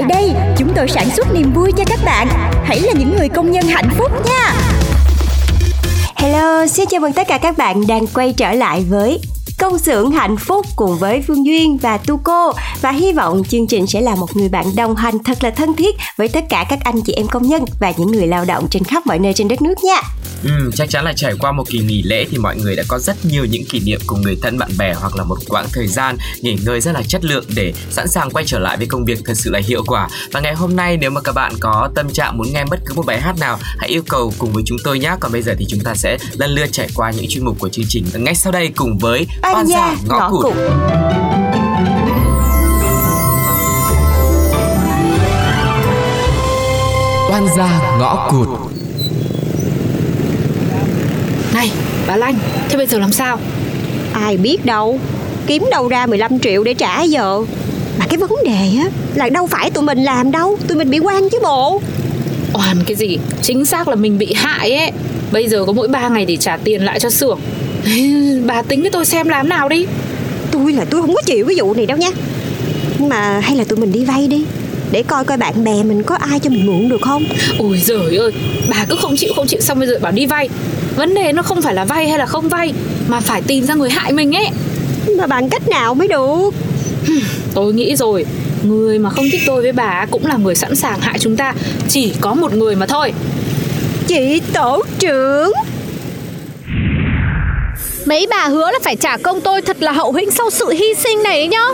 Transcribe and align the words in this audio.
Tại 0.00 0.08
đây, 0.08 0.32
chúng 0.56 0.72
tôi 0.76 0.88
sản 0.88 1.10
xuất 1.10 1.34
niềm 1.34 1.52
vui 1.52 1.72
cho 1.76 1.84
các 1.86 2.00
bạn. 2.04 2.28
Hãy 2.64 2.80
là 2.80 2.92
những 2.98 3.16
người 3.16 3.28
công 3.28 3.50
nhân 3.50 3.64
hạnh 3.64 3.88
phúc 3.98 4.10
nha. 4.26 4.54
Hello, 6.16 6.66
xin 6.66 6.88
chào 6.90 7.00
mừng 7.00 7.12
tất 7.12 7.28
cả 7.28 7.38
các 7.38 7.56
bạn 7.56 7.86
đang 7.86 8.06
quay 8.06 8.32
trở 8.32 8.52
lại 8.52 8.84
với 8.88 9.20
công 9.58 9.78
xưởng 9.78 10.10
hạnh 10.10 10.36
phúc 10.36 10.66
cùng 10.76 10.98
với 10.98 11.22
Phương 11.26 11.46
Duyên 11.46 11.76
và 11.76 11.98
Tu 11.98 12.16
Cô 12.24 12.52
và 12.80 12.90
hy 12.90 13.12
vọng 13.12 13.42
chương 13.48 13.66
trình 13.66 13.86
sẽ 13.86 14.00
là 14.00 14.14
một 14.14 14.36
người 14.36 14.48
bạn 14.48 14.76
đồng 14.76 14.96
hành 14.96 15.18
thật 15.24 15.44
là 15.44 15.50
thân 15.50 15.74
thiết 15.74 15.96
với 16.16 16.28
tất 16.28 16.44
cả 16.48 16.64
các 16.68 16.78
anh 16.84 17.00
chị 17.02 17.12
em 17.12 17.28
công 17.28 17.48
nhân 17.48 17.64
và 17.80 17.92
những 17.96 18.12
người 18.12 18.26
lao 18.26 18.44
động 18.44 18.66
trên 18.70 18.84
khắp 18.84 19.06
mọi 19.06 19.18
nơi 19.18 19.32
trên 19.32 19.48
đất 19.48 19.62
nước 19.62 19.84
nha. 19.84 20.00
Ừ, 20.44 20.70
chắc 20.74 20.90
chắn 20.90 21.04
là 21.04 21.12
trải 21.12 21.34
qua 21.38 21.52
một 21.52 21.64
kỳ 21.68 21.78
nghỉ 21.78 22.02
lễ 22.02 22.26
thì 22.30 22.38
mọi 22.38 22.56
người 22.56 22.76
đã 22.76 22.82
có 22.88 22.98
rất 22.98 23.24
nhiều 23.24 23.44
những 23.44 23.64
kỷ 23.64 23.80
niệm 23.80 24.00
cùng 24.06 24.22
người 24.22 24.38
thân 24.42 24.58
bạn 24.58 24.70
bè 24.78 24.94
hoặc 24.94 25.16
là 25.16 25.24
một 25.24 25.38
quãng 25.48 25.66
thời 25.72 25.86
gian 25.86 26.16
nghỉ 26.40 26.56
ngơi 26.64 26.80
rất 26.80 26.92
là 26.92 27.02
chất 27.02 27.24
lượng 27.24 27.44
để 27.54 27.72
sẵn 27.90 28.08
sàng 28.08 28.30
quay 28.30 28.44
trở 28.44 28.58
lại 28.58 28.76
với 28.76 28.86
công 28.86 29.04
việc 29.04 29.18
thật 29.24 29.34
sự 29.36 29.50
là 29.50 29.60
hiệu 29.64 29.82
quả. 29.86 30.08
Và 30.32 30.40
ngày 30.40 30.54
hôm 30.54 30.76
nay 30.76 30.96
nếu 30.96 31.10
mà 31.10 31.20
các 31.20 31.32
bạn 31.32 31.52
có 31.60 31.90
tâm 31.94 32.10
trạng 32.10 32.38
muốn 32.38 32.52
nghe 32.52 32.64
bất 32.64 32.80
cứ 32.86 32.94
một 32.94 33.06
bài 33.06 33.20
hát 33.20 33.38
nào, 33.40 33.58
hãy 33.78 33.88
yêu 33.88 34.02
cầu 34.08 34.34
cùng 34.38 34.52
với 34.52 34.62
chúng 34.66 34.78
tôi 34.84 34.98
nhé. 34.98 35.16
Còn 35.20 35.32
bây 35.32 35.42
giờ 35.42 35.54
thì 35.58 35.64
chúng 35.68 35.80
ta 35.80 35.94
sẽ 35.94 36.18
lần 36.32 36.50
lượt 36.50 36.68
trải 36.72 36.88
qua 36.94 37.10
những 37.10 37.26
chuyên 37.28 37.44
mục 37.44 37.58
của 37.58 37.68
chương 37.68 37.86
trình 37.88 38.04
ngay 38.14 38.34
sau 38.34 38.52
đây 38.52 38.68
cùng 38.76 38.98
với 38.98 39.26
Oan 39.42 39.66
gia 39.66 39.96
ngõ 40.08 40.30
cụt. 40.30 40.56
Oan 47.30 47.46
gia 47.56 47.98
ngõ 47.98 48.28
cụt. 48.30 48.69
Này, 51.60 51.70
bà 52.06 52.16
Lanh, 52.16 52.38
thế 52.68 52.76
bây 52.76 52.86
giờ 52.86 52.98
làm 52.98 53.12
sao? 53.12 53.38
Ai 54.12 54.36
biết 54.36 54.64
đâu, 54.64 54.98
kiếm 55.46 55.64
đâu 55.70 55.88
ra 55.88 56.06
15 56.06 56.38
triệu 56.38 56.64
để 56.64 56.74
trả 56.74 57.02
giờ. 57.02 57.40
Mà 57.98 58.06
cái 58.08 58.18
vấn 58.18 58.30
đề 58.44 58.78
á 58.82 58.88
là 59.14 59.28
đâu 59.28 59.46
phải 59.46 59.70
tụi 59.70 59.84
mình 59.84 60.04
làm 60.04 60.30
đâu, 60.30 60.58
tụi 60.68 60.78
mình 60.78 60.90
bị 60.90 60.98
quan 60.98 61.28
chứ 61.30 61.38
bộ. 61.42 61.82
Oan 62.52 62.76
cái 62.86 62.96
gì? 62.96 63.18
Chính 63.42 63.64
xác 63.64 63.88
là 63.88 63.94
mình 63.94 64.18
bị 64.18 64.32
hại 64.32 64.74
ấy. 64.74 64.92
Bây 65.32 65.48
giờ 65.48 65.64
có 65.66 65.72
mỗi 65.72 65.88
3 65.88 66.08
ngày 66.08 66.24
để 66.24 66.36
trả 66.36 66.56
tiền 66.56 66.84
lại 66.84 67.00
cho 67.00 67.10
xưởng. 67.10 67.40
bà 68.46 68.62
tính 68.62 68.80
với 68.80 68.90
tôi 68.90 69.06
xem 69.06 69.28
làm 69.28 69.48
nào 69.48 69.68
đi. 69.68 69.86
Tôi 70.50 70.72
là 70.72 70.84
tôi 70.84 71.02
không 71.02 71.14
có 71.14 71.22
chịu 71.26 71.46
cái 71.46 71.56
vụ 71.58 71.74
này 71.74 71.86
đâu 71.86 71.98
nha. 71.98 72.10
Nhưng 72.98 73.08
mà 73.08 73.40
hay 73.40 73.56
là 73.56 73.64
tụi 73.64 73.78
mình 73.78 73.92
đi 73.92 74.04
vay 74.04 74.26
đi 74.26 74.44
để 74.92 75.02
coi 75.02 75.24
coi 75.24 75.38
bạn 75.38 75.64
bè 75.64 75.82
mình 75.82 76.02
có 76.02 76.14
ai 76.14 76.40
cho 76.40 76.50
mình 76.50 76.66
mượn 76.66 76.88
được 76.88 77.02
không 77.02 77.24
Ôi 77.58 77.80
giời 77.84 78.16
ơi, 78.16 78.32
bà 78.68 78.84
cứ 78.88 78.96
không 79.00 79.16
chịu 79.16 79.32
không 79.36 79.46
chịu 79.46 79.60
xong 79.60 79.78
bây 79.78 79.88
giờ 79.88 79.98
bảo 80.00 80.12
đi 80.12 80.26
vay. 80.26 80.48
Vấn 81.00 81.14
đề 81.14 81.32
nó 81.32 81.42
không 81.42 81.62
phải 81.62 81.74
là 81.74 81.84
vay 81.84 82.08
hay 82.08 82.18
là 82.18 82.26
không 82.26 82.48
vay 82.48 82.72
mà 83.08 83.20
phải 83.20 83.42
tìm 83.42 83.66
ra 83.66 83.74
người 83.74 83.90
hại 83.90 84.12
mình 84.12 84.36
ấy. 84.36 84.48
mà 85.18 85.26
bằng 85.26 85.48
cách 85.48 85.68
nào 85.68 85.94
mới 85.94 86.08
được 86.08 86.50
Tôi 87.54 87.74
nghĩ 87.74 87.96
rồi, 87.96 88.26
người 88.62 88.98
mà 88.98 89.10
không 89.10 89.24
thích 89.32 89.40
tôi 89.46 89.62
với 89.62 89.72
bà 89.72 90.06
cũng 90.10 90.26
là 90.26 90.36
người 90.36 90.54
sẵn 90.54 90.76
sàng 90.76 91.00
hại 91.00 91.18
chúng 91.18 91.36
ta. 91.36 91.54
Chỉ 91.88 92.12
có 92.20 92.34
một 92.34 92.54
người 92.54 92.76
mà 92.76 92.86
thôi. 92.86 93.12
chị 94.06 94.40
tổ 94.52 94.82
trưởng 94.98 95.52
Mấy 98.04 98.26
bà 98.30 98.48
hứa 98.48 98.70
là 98.70 98.78
phải 98.82 98.96
trả 98.96 99.16
công 99.16 99.40
tôi 99.40 99.62
thật 99.62 99.82
là 99.82 99.92
hậu 99.92 100.12
hĩnh 100.12 100.30
sau 100.30 100.50
sự 100.50 100.70
hy 100.70 100.94
sinh 101.04 101.22
này 101.22 101.36
đấy 101.36 101.48
nhá 101.48 101.64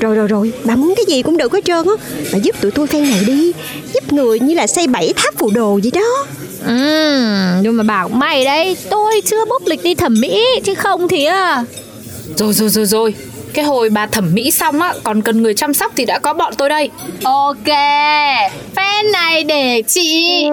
rồi 0.00 0.14
rồi 0.14 0.28
rồi 0.28 0.52
bà 0.64 0.76
muốn 0.76 0.94
cái 0.96 1.04
gì 1.08 1.22
cũng 1.22 1.36
được 1.36 1.52
hết 1.52 1.64
trơn 1.64 1.86
á 1.86 1.92
bà 2.32 2.38
giúp 2.38 2.60
tụi 2.60 2.70
tôi 2.70 2.86
phen 2.86 3.02
này 3.02 3.24
đi 3.26 3.52
giúp 3.94 4.12
người 4.12 4.40
như 4.40 4.54
là 4.54 4.66
xây 4.66 4.86
bảy 4.86 5.12
tháp 5.16 5.34
phù 5.38 5.50
đồ 5.50 5.80
vậy 5.82 5.90
đó 5.94 6.26
Ừ, 6.66 7.60
nhưng 7.62 7.76
mà 7.76 7.82
bảo 7.82 8.08
mày 8.08 8.44
đấy. 8.44 8.76
Tôi 8.90 9.20
chưa 9.24 9.44
bốc 9.44 9.62
lịch 9.66 9.82
đi 9.82 9.94
thẩm 9.94 10.14
mỹ 10.20 10.44
Chứ 10.64 10.74
không 10.74 11.08
thì 11.08 11.24
à. 11.24 11.64
Rồi 12.36 12.52
rồi 12.52 12.68
rồi 12.68 12.86
rồi, 12.86 13.14
cái 13.54 13.64
hồi 13.64 13.90
bà 13.90 14.06
thẩm 14.06 14.34
mỹ 14.34 14.50
xong 14.50 14.80
á, 14.80 14.94
còn 15.04 15.22
cần 15.22 15.42
người 15.42 15.54
chăm 15.54 15.74
sóc 15.74 15.92
thì 15.96 16.04
đã 16.04 16.18
có 16.18 16.32
bọn 16.32 16.54
tôi 16.58 16.68
đây. 16.68 16.90
Ok 17.24 17.66
Fan 18.76 19.10
này 19.12 19.44
để 19.44 19.82
chị 19.86 20.44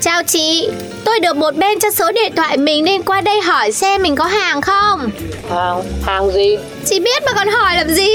Chào 0.00 0.22
chị 0.22 0.68
Tôi 1.04 1.20
được 1.20 1.36
một 1.36 1.56
bên 1.56 1.78
cho 1.80 1.90
số 1.90 2.12
điện 2.12 2.32
thoại 2.36 2.56
mình 2.56 2.84
nên 2.84 3.02
qua 3.02 3.20
đây 3.20 3.40
hỏi 3.40 3.72
xem 3.72 4.02
mình 4.02 4.16
có 4.16 4.24
hàng 4.24 4.60
không. 4.60 5.10
Hàng, 5.50 5.82
hàng 6.02 6.30
gì? 6.32 6.56
Chị 6.84 7.00
biết 7.00 7.22
mà 7.26 7.32
còn 7.32 7.48
hỏi 7.48 7.76
làm 7.76 7.88
gì? 7.88 8.10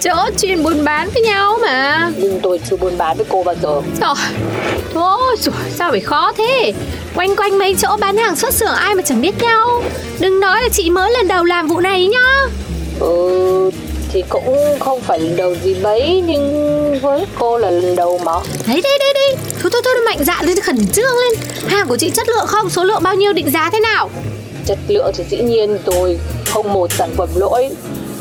Chỗ 0.00 0.14
chuyên 0.38 0.62
buôn 0.62 0.84
bán 0.84 1.08
với 1.14 1.22
nhau 1.22 1.58
mà. 1.62 2.10
Nhưng 2.16 2.40
tôi 2.42 2.60
chưa 2.70 2.76
buôn 2.76 2.98
bán 2.98 3.16
với 3.16 3.26
cô 3.28 3.42
bao 3.42 3.54
giờ. 3.62 3.80
Trời 4.00 4.14
Thôi 4.94 5.36
trời, 5.40 5.54
sao 5.70 5.90
phải 5.90 6.00
khó 6.00 6.32
thế? 6.38 6.72
Quanh 7.14 7.36
quanh 7.36 7.58
mấy 7.58 7.74
chỗ 7.78 7.96
bán 8.00 8.16
hàng 8.16 8.36
xuất 8.36 8.54
xưởng 8.54 8.74
ai 8.74 8.94
mà 8.94 9.02
chẳng 9.02 9.20
biết 9.20 9.34
nhau. 9.42 9.82
Đừng 10.18 10.40
nói 10.40 10.62
là 10.62 10.68
chị 10.72 10.90
mới 10.90 11.12
lần 11.12 11.28
đầu 11.28 11.44
làm 11.44 11.68
vụ 11.68 11.80
này 11.80 12.06
nhá. 12.06 12.46
Ừ, 13.00 13.70
thì 14.12 14.24
cũng 14.28 14.78
không 14.80 15.00
phải 15.00 15.18
lần 15.18 15.36
đầu 15.36 15.54
gì 15.64 15.74
mấy 15.82 16.22
Nhưng 16.26 16.98
với 17.00 17.24
cô 17.38 17.58
là 17.58 17.70
lần 17.70 17.96
đầu 17.96 18.20
mà. 18.24 18.32
Đấy 18.66 18.80
đấy 18.82 18.98
đấy 18.98 19.14
đấy 19.14 19.36
Thôi 19.60 19.70
thôi 19.72 19.82
thôi 19.84 19.94
mạnh 20.06 20.24
dạn 20.24 20.44
lên 20.46 20.60
khẩn 20.60 20.86
trương 20.92 21.16
lên. 21.16 21.40
Hàng 21.66 21.88
của 21.88 21.96
chị 21.96 22.10
chất 22.10 22.28
lượng 22.28 22.46
không? 22.46 22.70
Số 22.70 22.84
lượng 22.84 23.02
bao 23.02 23.14
nhiêu 23.14 23.32
định 23.32 23.50
giá 23.50 23.70
thế 23.72 23.80
nào? 23.80 24.10
Chất 24.66 24.78
lượng 24.88 25.12
thì 25.16 25.24
dĩ 25.30 25.36
nhiên 25.38 25.78
tôi 25.84 26.18
không 26.50 26.72
một 26.72 26.92
sản 26.92 27.10
phẩm 27.16 27.28
lỗi. 27.36 27.70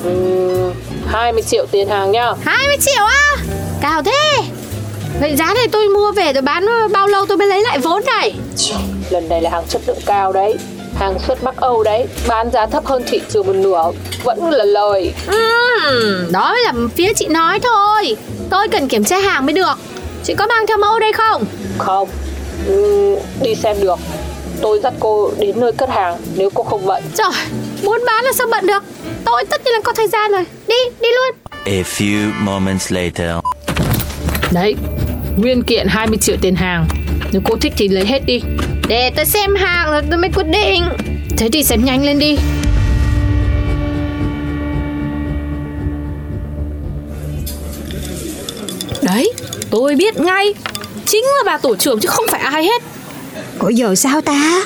Uhm, 0.07 0.73
20 1.07 1.41
triệu 1.41 1.65
tiền 1.71 1.87
hàng 1.89 2.11
nhá 2.11 2.33
20 2.41 2.77
triệu 2.81 3.03
á? 3.05 3.35
Cao 3.81 4.03
thế. 4.03 4.41
Vậy 5.21 5.35
giá 5.35 5.53
này 5.53 5.67
tôi 5.71 5.87
mua 5.87 6.11
về 6.11 6.33
tôi 6.33 6.41
bán 6.41 6.65
bao 6.91 7.07
lâu 7.07 7.25
tôi 7.25 7.37
mới 7.37 7.47
lấy 7.47 7.61
lại 7.61 7.79
vốn 7.79 8.03
này? 8.05 8.35
Lần 9.09 9.29
này 9.29 9.41
là 9.41 9.49
hàng 9.49 9.63
chất 9.69 9.81
lượng 9.87 9.99
cao 10.05 10.33
đấy. 10.33 10.55
Hàng 10.99 11.19
xuất 11.27 11.43
Bắc 11.43 11.57
Âu 11.57 11.83
đấy. 11.83 12.05
Bán 12.27 12.51
giá 12.51 12.65
thấp 12.65 12.85
hơn 12.85 13.03
thị 13.07 13.21
trường 13.29 13.47
một 13.47 13.55
nửa. 13.55 13.91
Vẫn 14.23 14.49
là 14.51 14.63
lời. 14.65 15.13
Ừm, 15.27 16.31
Đó 16.31 16.51
mới 16.51 16.63
là 16.63 16.73
phía 16.95 17.13
chị 17.13 17.27
nói 17.27 17.59
thôi. 17.63 18.15
Tôi 18.49 18.67
cần 18.67 18.87
kiểm 18.87 19.03
tra 19.03 19.17
hàng 19.19 19.45
mới 19.45 19.53
được 19.53 19.73
Chị 20.23 20.33
có 20.33 20.47
mang 20.47 20.67
theo 20.67 20.77
mẫu 20.77 20.99
đây 20.99 21.13
không 21.13 21.45
Không 21.77 22.09
uhm, 22.71 23.19
Đi 23.41 23.55
xem 23.55 23.77
được 23.81 23.99
Tôi 24.61 24.79
dắt 24.83 24.93
cô 24.99 25.31
đến 25.39 25.59
nơi 25.59 25.71
cất 25.71 25.89
hàng 25.89 26.17
Nếu 26.35 26.49
cô 26.53 26.63
không 26.63 26.85
bận 26.85 27.03
Trời 27.15 27.31
Muốn 27.83 28.03
bán 28.05 28.25
là 28.25 28.31
sao 28.33 28.47
bận 28.51 28.67
được 28.67 28.83
Tôi 29.25 29.45
tất 29.49 29.61
nhiên 29.65 29.73
là 29.73 29.79
có 29.83 29.93
thời 29.93 30.07
gian 30.07 30.31
rồi 30.31 30.43
Đi 30.67 30.75
đi 31.01 31.09
luôn 31.09 31.49
A 31.65 31.83
few 31.83 32.31
moments 32.39 32.91
later. 32.91 33.31
Đấy, 34.51 34.75
nguyên 35.37 35.63
kiện 35.63 35.87
20 35.87 36.17
triệu 36.17 36.35
tiền 36.41 36.55
hàng. 36.55 36.87
Nếu 37.31 37.41
cô 37.45 37.55
thích 37.55 37.73
thì 37.77 37.87
lấy 37.87 38.05
hết 38.05 38.19
đi. 38.25 38.41
Để 38.87 39.11
tôi 39.15 39.25
xem 39.25 39.55
hàng 39.55 39.91
rồi 39.91 40.01
tôi 40.09 40.19
mới 40.19 40.29
quyết 40.35 40.47
định 40.47 40.83
Thế 41.37 41.49
thì 41.53 41.63
xem 41.63 41.85
nhanh 41.85 42.05
lên 42.05 42.19
đi. 42.19 42.37
Tôi 49.69 49.95
biết 49.95 50.17
ngay. 50.17 50.53
Chính 51.05 51.23
là 51.23 51.43
bà 51.45 51.57
tổ 51.57 51.75
trưởng 51.75 51.99
chứ 51.99 52.09
không 52.09 52.25
phải 52.29 52.41
ai 52.41 52.63
hết. 52.63 52.81
Ủa 53.59 53.69
giờ 53.69 53.95
sao 53.95 54.21
ta 54.21 54.63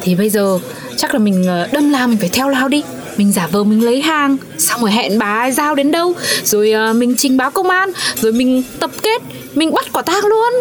Thì 0.00 0.14
bây 0.14 0.30
giờ 0.30 0.58
chắc 0.96 1.12
là 1.14 1.18
mình 1.18 1.44
ờ, 1.46 1.68
đâm 1.72 1.90
lao 1.90 2.08
mình 2.08 2.18
phải 2.18 2.28
theo 2.28 2.48
lao 2.48 2.68
đi. 2.68 2.82
Mình 3.16 3.32
giả 3.32 3.46
vờ 3.46 3.64
mình 3.64 3.84
lấy 3.84 4.00
hàng 4.00 4.36
Xong 4.58 4.80
rồi 4.80 4.90
hẹn 4.90 5.18
bà 5.18 5.40
ấy 5.40 5.52
giao 5.52 5.74
đến 5.74 5.90
đâu 5.90 6.14
Rồi 6.44 6.72
ờ, 6.72 6.92
mình 6.92 7.14
trình 7.18 7.36
báo 7.36 7.50
công 7.50 7.70
an 7.70 7.90
Rồi 8.20 8.32
mình 8.32 8.62
tập 8.80 8.90
kết 9.02 9.22
Mình 9.54 9.74
bắt 9.74 9.86
quả 9.92 10.02
tang 10.02 10.24
luôn 10.24 10.52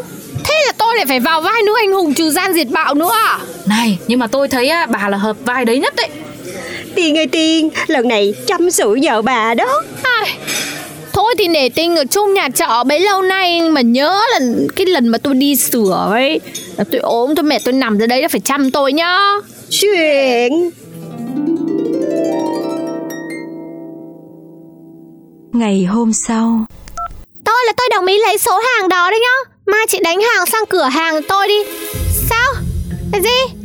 Thế 0.43 0.55
là 0.65 0.71
tôi 0.77 0.95
lại 0.95 1.05
phải 1.05 1.19
vào 1.19 1.41
vai 1.41 1.61
nữ 1.65 1.73
anh 1.79 1.91
hùng 1.91 2.13
trừ 2.13 2.31
gian 2.31 2.53
diệt 2.53 2.67
bạo 2.69 2.93
nữa 2.93 3.09
à 3.13 3.39
Này 3.65 3.99
nhưng 4.07 4.19
mà 4.19 4.27
tôi 4.27 4.47
thấy 4.47 4.71
bà 4.89 5.09
là 5.09 5.17
hợp 5.17 5.37
vai 5.45 5.65
đấy 5.65 5.79
nhất 5.79 5.95
đấy 5.95 6.09
Tiên 6.95 7.17
ơi 7.17 7.27
Tiên 7.27 7.69
Lần 7.87 8.07
này 8.07 8.33
chăm 8.47 8.71
sự 8.71 8.95
nhờ 8.95 9.21
bà 9.21 9.53
đó 9.53 9.83
Ai, 10.03 10.37
Thôi 11.15 11.35
thì 11.37 11.47
nể 11.47 11.69
tình 11.69 11.95
ở 11.95 12.03
chung 12.11 12.33
nhà 12.33 12.49
trọ 12.49 12.83
bấy 12.87 12.99
lâu 12.99 13.21
nay 13.21 13.69
Mà 13.69 13.81
nhớ 13.81 14.21
là 14.31 14.39
cái 14.75 14.85
lần 14.85 15.07
mà 15.07 15.17
tôi 15.17 15.33
đi 15.33 15.55
sửa 15.55 16.07
ấy 16.11 16.39
Là 16.77 16.83
tôi 16.91 16.99
ốm 17.01 17.35
tôi 17.35 17.43
mệt 17.43 17.61
tôi 17.65 17.73
nằm 17.73 17.97
dưới 17.97 18.07
đấy 18.07 18.21
là 18.21 18.27
phải 18.27 18.39
chăm 18.39 18.71
tôi 18.71 18.93
nhá. 18.93 19.19
Chuyện. 19.69 20.51
Ngày 25.53 25.83
hôm 25.83 26.13
sau. 26.13 26.65
Tôi 27.45 27.55
là 27.65 27.73
tôi 27.77 27.87
đồng 27.91 28.05
ý 28.05 28.19
lấy 28.19 28.37
số 28.37 28.51
hàng 28.57 28.89
đó 28.89 29.11
đấy 29.11 29.19
nhá. 29.19 29.51
Mai 29.65 29.85
chị 29.89 29.99
đánh 30.03 30.21
hàng 30.21 30.45
sang 30.45 30.65
cửa 30.69 30.83
hàng 30.83 31.21
tôi 31.27 31.47
đi. 31.47 31.63
Sao? 32.29 32.53
Cái 33.11 33.21
gì? 33.21 33.55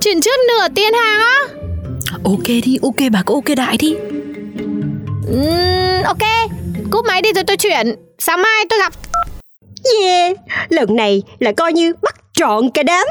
Chuyển 0.00 0.20
trước 0.20 0.40
nửa 0.48 0.68
tiền 0.74 0.92
hàng 0.94 1.20
á? 1.20 1.38
Ok 2.24 2.46
đi, 2.46 2.78
ok 2.82 3.10
bà 3.12 3.22
cứ 3.26 3.34
ok 3.34 3.56
đại 3.56 3.76
đi. 3.78 3.94
Uhm, 5.30 6.02
ok 6.06 6.22
Cúp 6.94 7.04
máy 7.06 7.22
đi 7.22 7.32
rồi 7.34 7.44
tôi 7.46 7.56
chuyển. 7.56 7.94
Sáng 8.18 8.42
mai 8.42 8.64
tôi 8.68 8.78
gặp. 8.78 8.92
Yeah. 10.02 10.36
Lần 10.68 10.96
này 10.96 11.22
là 11.38 11.52
coi 11.56 11.72
như 11.72 11.92
bắt 12.02 12.14
trọn 12.32 12.70
cả 12.74 12.82
đám. 12.82 13.06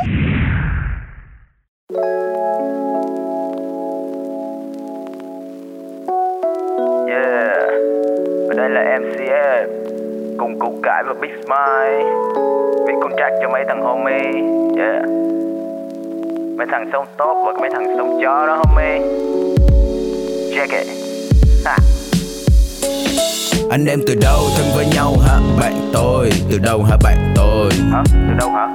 Yeah, 7.07 7.57
và 8.47 8.53
đây 8.57 8.69
là 8.69 8.99
MCM 8.99 9.69
Cùng 10.37 10.59
củ 10.59 10.79
cải 10.83 11.03
và 11.07 11.13
Big 11.21 11.31
Smile. 11.45 12.03
Viết 12.87 12.93
contract 13.01 13.33
cho 13.41 13.49
mấy 13.49 13.63
thằng 13.67 13.81
homie. 13.81 14.31
Yeah. 14.77 15.03
Mấy 16.57 16.67
thằng 16.71 16.89
sống 16.93 17.05
tốt 17.17 17.43
và 17.45 17.53
mấy 17.59 17.69
thằng 17.73 17.95
sống 17.97 18.19
chó 18.21 18.47
đó 18.47 18.61
homie. 18.65 18.99
Check 20.55 20.71
it. 20.71 20.87
Ha. 21.65 21.77
Anh 23.73 23.85
em 23.85 23.99
từ 24.07 24.15
đâu 24.15 24.49
thân 24.57 24.65
với 24.75 24.85
nhau 24.85 25.17
hả? 25.27 25.39
Bạn 25.59 25.89
tôi 25.93 26.29
Từ 26.51 26.57
đâu 26.57 26.83
hả 26.83 26.97
bạn 27.03 27.33
tôi? 27.35 27.71
Hả? 27.91 28.03
Từ 28.11 28.33
đâu 28.39 28.49
hả? 28.49 28.73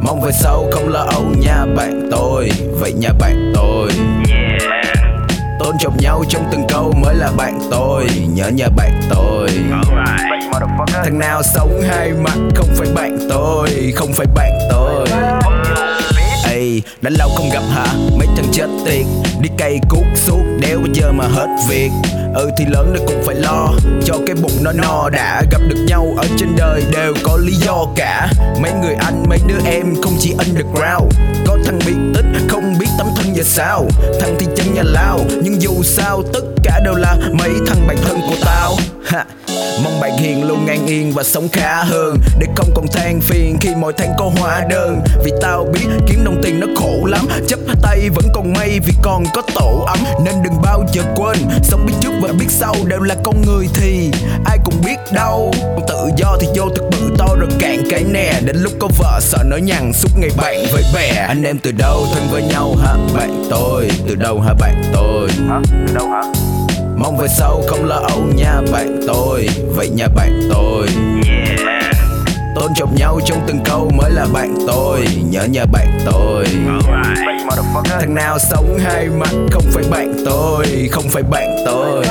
Mong 0.00 0.20
về 0.20 0.32
sau 0.32 0.68
không 0.72 0.88
lo 0.88 1.00
âu 1.00 1.24
nha 1.38 1.66
bạn 1.76 2.08
tôi. 2.10 2.50
Vậy 2.80 2.92
nha 2.92 3.08
bạn 3.18 3.52
tôi. 3.54 3.90
Yeah 4.28 4.96
Tôn 5.58 5.74
trọng 5.80 5.96
nhau 6.00 6.24
trong 6.28 6.42
từng 6.52 6.66
câu 6.68 6.92
mới 7.02 7.14
là 7.14 7.30
bạn 7.36 7.58
tôi. 7.70 8.06
Nhớ 8.34 8.48
nha 8.48 8.68
bạn 8.76 9.00
tôi. 9.10 9.48
Motherfucker. 10.50 11.04
Thằng 11.04 11.18
nào 11.18 11.42
sống 11.42 11.82
hai 11.88 12.12
mặt 12.12 12.36
không 12.54 12.68
phải 12.76 12.88
bạn 12.94 13.18
tôi 13.28 13.92
Không 13.96 14.12
phải 14.12 14.26
bạn 14.34 14.58
tôi. 14.70 15.08
Ê, 16.50 16.80
đã 17.02 17.10
lâu 17.18 17.28
không 17.36 17.50
gặp 17.52 17.62
hả? 17.70 17.86
Mấy 18.18 18.26
thằng 18.36 18.46
chết 18.52 18.68
tiệt. 18.84 19.06
Đi 19.40 19.48
cây 19.58 19.78
cuốc 19.88 20.04
suốt 20.14 20.42
đéo 20.60 20.78
bao 20.78 20.88
giờ 20.94 21.12
mà 21.12 21.24
hết 21.24 21.48
việc 21.68 21.90
Ừ 22.34 22.50
thì 22.56 22.64
lớn 22.68 22.92
rồi 22.96 23.04
cũng 23.06 23.22
phải 23.26 23.34
lo. 23.34 23.68
Cho 24.04 24.14
cái 24.26 24.36
bụng 24.42 24.58
nó 24.62 24.72
no 24.72 25.10
đã, 25.10 25.42
Gặp 25.50 25.60
được 25.68 25.84
nhau 25.88 26.14
ở 26.16 26.24
trên 26.38 26.48
đời 26.56 26.84
đều 26.92 27.14
có 27.24 27.36
lý 27.36 27.52
do 27.52 27.86
cả. 27.96 28.28
Mấy 28.62 28.72
người 28.82 28.94
anh, 28.94 29.24
mấy 29.28 29.38
đứa 29.46 29.58
em 29.64 29.94
không 30.02 30.16
chỉ 30.18 30.30
underground. 30.30 31.14
Có 31.46 31.58
thằng 31.64 31.78
biết 31.86 31.94
tích 32.14 32.26
không 32.48 32.78
biết 32.78 32.86
tấm 32.98 33.06
thân 33.16 33.36
giờ 33.36 33.42
sao. 33.42 33.86
Thằng 34.20 34.36
thì 34.38 34.46
chân 34.56 34.74
nhà 34.74 34.82
lao 34.84 35.20
Nhưng 35.42 35.62
dù 35.62 35.82
sao 35.82 36.22
tất 36.32 36.44
cả 36.64 36.80
đều 36.84 36.94
là 36.94 37.16
mấy 37.32 37.50
thằng 37.66 37.86
bạn 37.86 37.96
thân 38.04 38.20
của 38.20 38.36
tao. 38.44 38.76
Ha. 39.04 39.24
Mong 39.84 40.00
bạn 40.00 40.18
hiền 40.18 40.48
luôn 40.48 40.66
an 40.66 40.86
yên 40.86 41.12
và 41.12 41.22
sống 41.22 41.48
khá 41.52 41.84
hơn. 41.84 42.18
Để 42.38 42.46
không 42.56 42.70
còn 42.74 42.86
than 42.86 43.20
phiền 43.20 43.56
khi 43.60 43.70
mỗi 43.76 43.92
tháng 43.96 44.12
có 44.18 44.30
hóa 44.36 44.64
đơn. 44.70 45.00
Vì 45.24 45.32
tao 45.40 45.66
biết 45.72 45.86
kiếm 46.06 46.24
đồng 46.24 46.40
tiền 46.42 46.60
nó 46.60 46.66
khổ 46.76 47.04
lắm. 47.04 47.26
Chấp 47.48 47.58
tay 47.82 48.10
vẫn 48.14 48.24
còn 48.34 48.52
may 48.52 48.80
vì 48.86 48.92
còn 49.02 49.24
có 49.34 49.42
tổ 49.54 49.84
ấm. 49.86 49.98
Nên 50.24 50.34
đừng 50.44 50.62
bao 50.62 50.84
giờ 50.92 51.02
quên, 51.16 51.38
Sống 51.62 51.86
biết 51.86 51.94
trước 52.00 52.12
và 52.22 52.28
biết 52.38 52.46
sau 52.48 52.74
đều 52.84 53.00
là 53.00 53.14
con 53.24 53.42
người 53.42 53.68
thì 53.74 54.10
Ai 54.44 54.58
cũng 54.64 54.74
biết 54.86 54.96
đâu. 55.12 55.52
Tự 55.88 56.10
do 56.16 56.36
thì 56.40 56.46
vô 56.56 56.68
thực 56.76 56.84
bự 56.90 57.14
to 57.18 57.26
rồi 57.38 57.48
cạn 57.60 57.82
cái 57.90 58.04
nè. 58.04 58.32
Đến 58.44 58.56
lúc 58.56 58.72
có 58.78 58.88
vợ 58.98 59.18
sợ 59.22 59.38
nói 59.46 59.60
nhằn 59.60 59.92
suốt 59.92 60.08
ngày 60.18 60.30
bạn 60.36 60.56
với 60.72 60.82
bè. 60.94 61.08
Anh 61.28 61.42
em 61.42 61.58
từ 61.58 61.72
đâu 61.72 62.06
thân 62.14 62.28
với 62.30 62.42
nhau 62.42 62.74
hả 62.82 62.94
bạn 63.14 63.44
tôi? 63.50 63.88
Từ 64.08 64.14
đâu 64.14 64.40
hả 64.40 64.54
bạn 64.60 64.82
tôi? 64.94 65.28
Hả? 65.48 65.60
Từ 65.86 65.94
đâu 65.94 66.08
hả? 66.10 66.22
Mong 66.96 67.16
về 67.16 67.28
sau 67.28 67.62
không 67.68 67.84
lo 67.84 67.96
âu 67.96 68.22
nha 68.34 68.60
bạn 68.72 69.00
tôi. 69.06 69.48
Vậy 69.76 69.88
nha 69.88 70.08
bạn 70.14 70.40
tôi. 70.50 70.88
Yeah 71.26 71.94
Tôn 72.54 72.72
trọng 72.76 72.94
nhau 72.94 73.20
trong 73.24 73.38
từng 73.46 73.58
câu 73.64 73.90
mới 73.96 74.10
là 74.10 74.26
bạn 74.32 74.54
tôi. 74.66 75.06
Nhớ 75.30 75.44
nhà 75.44 75.64
bạn 75.72 75.98
tôi. 76.04 76.44
Thằng 77.84 78.14
nào 78.14 78.38
sống 78.38 78.78
hai 78.84 79.08
mặt 79.08 79.30
không 79.50 79.64
phải 79.72 79.84
bạn 79.90 80.14
tôi, 80.24 80.88
Không 80.92 81.04
phải 81.08 81.22
bạn 81.22 81.56
tôi. 81.66 82.04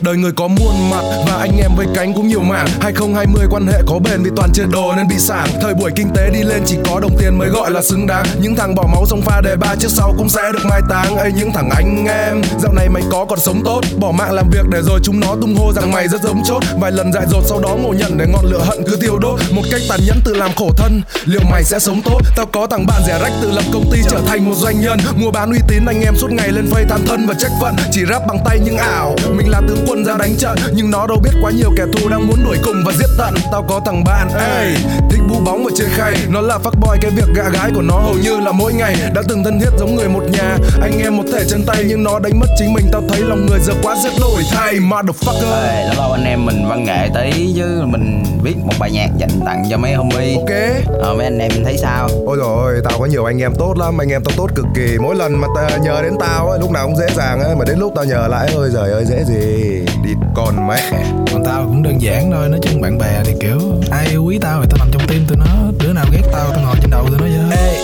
Đời 0.00 0.16
người 0.16 0.32
có 0.32 0.48
muôn 0.48 0.90
mặt 0.90 1.02
và 1.26 1.36
anh 1.40 1.58
em 1.58 1.70
với 1.76 1.86
cánh 1.94 2.14
cũng 2.14 2.28
nhiều 2.28 2.40
mảng. 2.40 2.68
2020 2.80 3.46
quan 3.50 3.66
hệ 3.66 3.82
có 3.86 3.98
bền 3.98 4.22
vì 4.22 4.30
toàn 4.36 4.50
trên 4.54 4.70
đồ 4.70 4.92
nên 4.96 5.08
bị 5.08 5.18
sảng. 5.18 5.48
Thời 5.62 5.74
buổi 5.74 5.90
kinh 5.96 6.08
tế 6.14 6.30
đi 6.30 6.42
lên 6.42 6.62
chỉ 6.66 6.76
có 6.88 7.00
đồng 7.00 7.16
tiền 7.18 7.38
mới 7.38 7.48
gọi 7.48 7.70
là 7.70 7.82
xứng 7.82 8.06
đáng. 8.06 8.26
Những 8.40 8.56
thằng 8.56 8.74
bỏ 8.74 8.86
máu 8.92 9.06
sông 9.06 9.20
pha 9.22 9.40
đề 9.40 9.56
ba 9.56 9.74
trước 9.78 9.88
sau 9.90 10.14
cũng 10.18 10.28
sẽ 10.28 10.42
được 10.52 10.66
mai 10.70 10.80
táng. 10.90 11.16
Ấy 11.16 11.32
những 11.32 11.52
thằng 11.52 11.70
anh 11.70 12.06
em, 12.06 12.42
Dạo 12.62 12.72
này 12.72 12.88
mày 12.88 13.02
có 13.10 13.24
còn 13.28 13.40
sống 13.40 13.62
tốt. 13.64 13.80
Bỏ 13.98 14.12
mạng 14.12 14.32
làm 14.32 14.50
việc 14.50 14.68
để 14.70 14.82
rồi 14.82 15.00
chúng 15.02 15.20
nó 15.20 15.36
tung 15.40 15.56
hô 15.56 15.72
rằng 15.72 15.92
mày 15.92 16.08
rất 16.08 16.22
giống 16.22 16.42
chốt. 16.44 16.62
Vài 16.80 16.92
lần 16.92 17.12
dại 17.12 17.26
dột 17.30 17.44
sau 17.46 17.60
đó 17.60 17.76
ngộ 17.82 17.92
nhận 17.92 18.18
để 18.18 18.26
ngọn 18.26 18.44
lửa 18.44 18.64
hận 18.68 18.78
cứ 18.86 18.96
tiêu 18.96 19.18
đốt. 19.18 19.40
Một 19.50 19.62
cách 19.70 19.80
tàn 19.88 20.00
nhẫn 20.06 20.20
tự 20.24 20.34
làm 20.34 20.50
khổ 20.56 20.70
thân, 20.76 21.02
Liệu 21.24 21.40
mày 21.50 21.64
sẽ 21.64 21.78
sống 21.78 22.02
tốt? 22.02 22.20
Tao 22.36 22.46
có 22.46 22.66
thằng 22.66 22.86
bạn 22.86 23.02
rẻ 23.06 23.18
rách 23.22 23.32
tự 23.42 23.50
lập 23.50 23.64
công 23.72 23.90
ty 23.92 23.98
trở 24.10 24.20
thành 24.26 24.44
một 24.44 24.54
doanh 24.56 24.80
nhân. 24.80 24.98
Mua 25.16 25.30
bán 25.30 25.50
uy 25.50 25.58
tín 25.68 25.86
anh 25.86 26.00
em 26.00 26.14
suốt 26.16 26.30
ngày 26.30 26.48
lên 26.48 26.70
phây 26.70 26.84
than 26.88 27.06
thân 27.06 27.26
và 27.26 27.34
trách 27.34 27.52
phận. 27.60 27.74
Chỉ 27.92 28.00
rap 28.10 28.26
bằng 28.26 28.38
tay 28.44 28.60
nhưng 28.64 28.76
ảo. 28.76 29.16
Mình 29.36 29.48
là 29.48 29.60
tướng 29.68 29.86
quân 29.88 30.04
ra 30.04 30.16
đánh 30.18 30.34
trận 30.38 30.58
Nhưng 30.72 30.90
nó 30.90 31.06
đâu 31.06 31.18
biết 31.22 31.30
quá 31.42 31.50
nhiều 31.50 31.70
kẻ 31.76 31.84
thù 31.92 32.08
đang 32.08 32.26
muốn 32.26 32.44
đuổi 32.44 32.56
cùng 32.64 32.82
và 32.86 32.92
giết 32.92 33.08
tận. 33.18 33.34
Tao 33.52 33.62
có 33.68 33.80
thằng 33.86 34.04
bạn 34.04 34.28
ey 34.38 34.74
Thích 35.10 35.20
bu 35.28 35.34
bóng 35.44 35.64
và 35.64 35.70
chơi 35.76 35.88
khay. 35.90 36.14
Nó 36.28 36.40
là 36.40 36.58
fuck 36.64 36.80
boy 36.80 36.98
cái 37.00 37.10
việc 37.10 37.34
gạ 37.34 37.48
gái 37.48 37.70
của 37.74 37.82
nó 37.82 37.94
hầu 37.94 38.14
như 38.14 38.40
là 38.40 38.52
mỗi 38.52 38.72
ngày 38.72 38.96
Đã 39.14 39.22
từng 39.28 39.44
thân 39.44 39.60
thiết 39.60 39.70
giống 39.78 39.96
người 39.96 40.08
một 40.08 40.22
nhà. 40.32 40.56
Anh 40.82 40.98
em 41.02 41.16
một 41.16 41.22
thể 41.32 41.44
chân 41.48 41.64
tay 41.66 41.84
nhưng 41.86 42.04
nó 42.04 42.18
đánh 42.18 42.40
mất 42.40 42.46
chính 42.58 42.72
mình. 42.72 42.86
Tao 42.92 43.02
thấy 43.08 43.20
lòng 43.20 43.46
người 43.46 43.58
giờ 43.60 43.72
quá 43.82 43.96
rất 44.04 44.12
lỗi 44.20 44.42
thay 44.50 44.74
Motherfucker. 44.74 45.68
Ê, 45.68 45.84
lâu 45.86 45.94
lâu 45.96 46.12
anh 46.12 46.24
em 46.24 46.46
mình 46.46 46.68
văn 46.68 46.84
nghệ 46.84 47.08
tí 47.14 47.52
chứ 47.56 47.82
mình 47.84 48.24
viết 48.42 48.56
một 48.56 48.74
bài 48.78 48.90
nhạc 48.90 49.08
dành 49.18 49.40
tặng 49.46 49.64
cho 49.70 49.78
mấy 49.78 49.94
homie. 49.94 50.34
Ok. 50.34 50.50
Ờ 51.02 51.14
mấy 51.14 51.26
anh 51.26 51.38
em 51.38 51.50
thấy 51.64 51.76
sao? 51.78 52.08
Ôi 52.26 52.36
rồi 52.36 52.80
tao 52.84 52.98
có 52.98 53.06
nhiều 53.06 53.24
anh 53.24 53.42
em 53.42 53.52
tốt 53.58 53.74
lắm. 53.78 53.98
Anh 54.00 54.08
em 54.08 54.24
tao 54.24 54.34
tốt 54.36 54.50
cực 54.54 54.66
kỳ. 54.74 54.98
Mỗi 55.02 55.14
lần 55.14 55.40
mà 55.40 55.48
ta 55.56 55.76
nhờ 55.76 56.02
đến 56.02 56.12
tao 56.20 56.48
ấy, 56.50 56.58
lúc 56.60 56.70
nào 56.70 56.86
cũng 56.86 56.96
dễ 56.96 57.06
dàng 57.16 57.40
ấy 57.40 57.54
Mà 57.56 57.64
đến 57.64 57.78
lúc 57.78 57.92
tao 57.96 58.04
nhờ 58.04 58.26
lại 58.30 58.50
ôi 58.54 58.70
giời 58.70 58.90
ơi 58.90 59.04
dễ 59.04 59.24
gì 59.24 59.77
Đi 60.08 60.14
con 60.34 60.66
mẹ 60.68 60.90
còn 61.32 61.44
tao 61.44 61.64
cũng 61.64 61.82
đơn 61.82 62.02
giản 62.02 62.30
thôi 62.30 62.48
nói 62.48 62.60
chung 62.62 62.80
bạn 62.80 62.98
bè 62.98 63.22
thì 63.24 63.32
kiểu 63.40 63.58
ai 63.90 64.06
yêu 64.10 64.24
quý 64.24 64.38
tao 64.38 64.62
thì 64.62 64.68
tao 64.70 64.78
nằm 64.78 64.88
trong 64.92 65.02
tim 65.08 65.24
tụi 65.28 65.36
nó 65.38 65.46
đứa 65.80 65.92
nào 65.92 66.04
ghét 66.12 66.22
tao 66.32 66.50
tao 66.50 66.60
ngồi 66.62 66.76
trên 66.80 66.90
đầu 66.90 67.06
tụi 67.08 67.18
nó 67.18 67.24
vậy 67.24 67.58
Ê, 67.58 67.77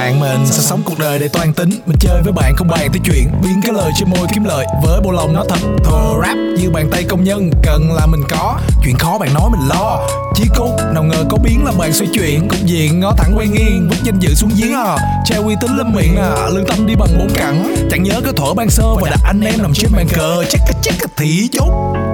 bạn 0.00 0.20
mình 0.20 0.46
sao 0.46 0.62
sống 0.62 0.82
cuộc 0.84 0.98
đời 0.98 1.18
để 1.18 1.28
toan 1.28 1.52
tính. 1.52 1.70
Mình 1.86 1.96
chơi 2.00 2.22
với 2.22 2.32
bạn 2.32 2.54
không 2.56 2.68
bàn 2.68 2.88
tới 2.92 3.00
chuyện 3.04 3.30
biến 3.42 3.60
cái 3.62 3.72
lời 3.72 3.92
trên 3.96 4.10
môi 4.10 4.26
kiếm 4.34 4.44
lợi 4.44 4.66
với 4.82 5.00
bộ 5.00 5.12
lòng 5.12 5.32
nó 5.32 5.44
thật, 5.48 5.58
thô 5.84 6.22
rap 6.22 6.36
như 6.58 6.70
bàn 6.70 6.88
tay 6.92 7.04
công 7.08 7.24
nhân. 7.24 7.50
Cần 7.62 7.92
là 7.92 8.06
mình 8.06 8.20
có, 8.30 8.58
chuyện 8.84 8.98
khó 8.98 9.18
bạn 9.18 9.34
nói 9.34 9.50
mình 9.50 9.68
lo. 9.68 10.08
Chí 10.34 10.44
cốt, 10.56 10.76
nào 10.94 11.02
ngờ 11.02 11.24
có 11.30 11.36
biến 11.36 11.64
là 11.64 11.72
bạn 11.78 11.92
xoay 11.92 12.10
chuyển. 12.14 12.48
Cục 12.48 12.60
diện 12.64 13.00
ngó 13.00 13.12
thẳng 13.16 13.32
quay 13.36 13.48
nghiêng 13.48 13.88
vứt 13.90 13.96
danh 14.02 14.18
dự 14.18 14.34
xuống 14.34 14.50
giếng 14.56 14.74
à. 14.74 14.96
Treo 15.24 15.42
uy 15.42 15.54
tín 15.60 15.76
lên 15.76 15.94
miệng 15.94 16.16
à 16.16 16.48
lương 16.48 16.66
tâm 16.66 16.86
đi 16.86 16.94
bằng 16.94 17.18
bốn 17.18 17.30
cẳng. 17.34 17.74
Chẳng 17.90 18.02
nhớ 18.02 18.20
cái 18.24 18.32
thuở 18.36 18.54
ban 18.54 18.70
sơ 18.70 18.94
và 19.00 19.10
đặt 19.10 19.20
anh 19.24 19.40
em 19.40 19.62
nằm 19.62 19.74
trên 19.74 19.92
bàn 19.96 20.06
cờ. 20.12 20.44
Chắc 20.50 20.60
chắc 20.82 20.94
thì 21.16 21.48
chốt. 21.52 21.70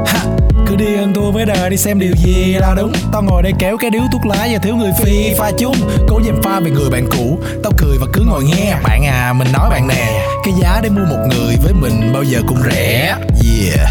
Ha 0.07 0.46
cứ 0.67 0.77
đi 0.77 0.95
ăn 0.97 1.13
tour 1.15 1.35
với 1.35 1.47
đời 1.47 1.71
đi 1.71 1.77
xem 1.77 1.99
điều 1.99 2.13
gì 2.17 2.55
là 2.55 2.75
đúng. 2.75 2.93
Tao 3.13 3.23
ngồi 3.23 3.43
đây 3.43 3.53
kéo 3.59 3.77
cái 3.77 3.91
điếu 3.91 4.03
thuốc 4.13 4.27
lá 4.27 4.49
và 4.51 4.59
thiếu 4.59 4.77
người 4.77 4.91
phi 4.99 5.35
pha 5.39 5.51
chung. 5.59 5.77
Cố 6.09 6.21
dèm 6.27 6.43
pha 6.43 6.61
về 6.61 6.71
người 6.71 6.91
bạn 6.91 7.07
cũ. 7.11 7.39
Tao 7.63 7.73
cười 7.77 7.99
và 7.99 8.07
cứ 8.13 8.23
ngồi 8.27 8.45
nghe. 8.45 8.77
Bạn 8.83 9.05
à 9.05 9.33
mình 9.33 9.49
nói 9.53 9.71
bạn 9.71 9.89
nè. 9.89 10.29
Cái 10.45 10.55
giá 10.63 10.81
để 10.83 10.89
mua 10.89 11.05
một 11.05 11.29
người 11.31 11.57
với 11.63 11.73
mình 11.73 12.13
bao 12.13 12.23
giờ 12.23 12.41
cũng 12.49 12.59
rẻ. 12.71 13.17
Yeah. 13.65 13.89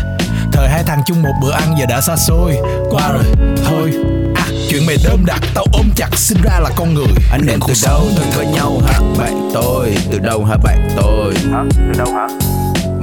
Thời 0.52 0.70
hai 0.70 0.84
thằng 0.84 1.02
chung 1.06 1.22
một 1.22 1.34
bữa 1.42 1.52
ăn 1.52 1.76
giờ 1.80 1.86
đã 1.90 2.02
xa 2.02 2.16
xôi. 2.16 2.58
Qua 2.90 3.12
rồi 3.12 3.24
thôi. 3.66 3.92
À 4.36 4.46
chuyện 4.70 4.86
mày 4.86 4.98
đơm 5.04 5.26
đặt 5.26 5.42
tao 5.54 5.66
ôm 5.74 5.90
chặt 5.96 6.10
sinh 6.18 6.38
ra 6.44 6.60
là 6.60 6.70
con 6.76 6.94
người. 6.94 7.14
Anh 7.32 7.48
em 7.48 7.60
từ 7.68 7.74
đâu? 7.86 8.02
Thân 8.16 8.30
với 8.36 8.46
nhau 8.46 8.82
hả? 8.88 9.00
Bạn 9.18 9.50
tôi. 9.54 9.98
Từ 10.12 10.20
đâu 10.20 10.46
hả 10.46 10.58
bạn 10.64 10.90
tôi? 11.02 11.34
Hả? 11.52 11.64
Từ 11.72 11.98
đâu 11.98 12.14
hả? 12.14 12.28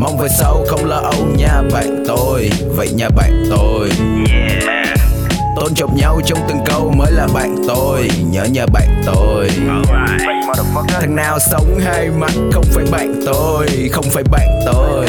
Mong 0.02 0.18
về 0.18 0.28
sau 0.38 0.64
không 0.68 0.84
lo 0.84 0.96
âu 0.96 1.26
nha 1.36 1.62
bạn 1.72 2.04
tôi. 2.06 2.50
Vậy 2.76 2.88
nha 2.96 3.08
bạn 3.08 3.44
tôi. 3.50 3.90
Yeah. 4.32 4.98
Tôn 5.56 5.74
trọng 5.74 5.96
nhau 5.96 6.20
trong 6.26 6.38
từng 6.48 6.58
câu 6.66 6.92
mới 6.96 7.12
là 7.12 7.26
bạn 7.34 7.56
tôi. 7.68 8.10
Nhớ 8.30 8.44
nha 8.44 8.66
bạn 8.72 9.02
tôi. 9.06 9.48
Thằng 10.88 11.16
nào 11.16 11.38
sống 11.38 11.78
hai 11.84 12.10
mặt 12.10 12.32
không 12.52 12.64
phải 12.72 12.84
bạn 12.90 13.20
tôi 13.26 13.66
Không 13.92 14.04
phải 14.04 14.22
bạn 14.30 14.60
tôi 14.66 15.06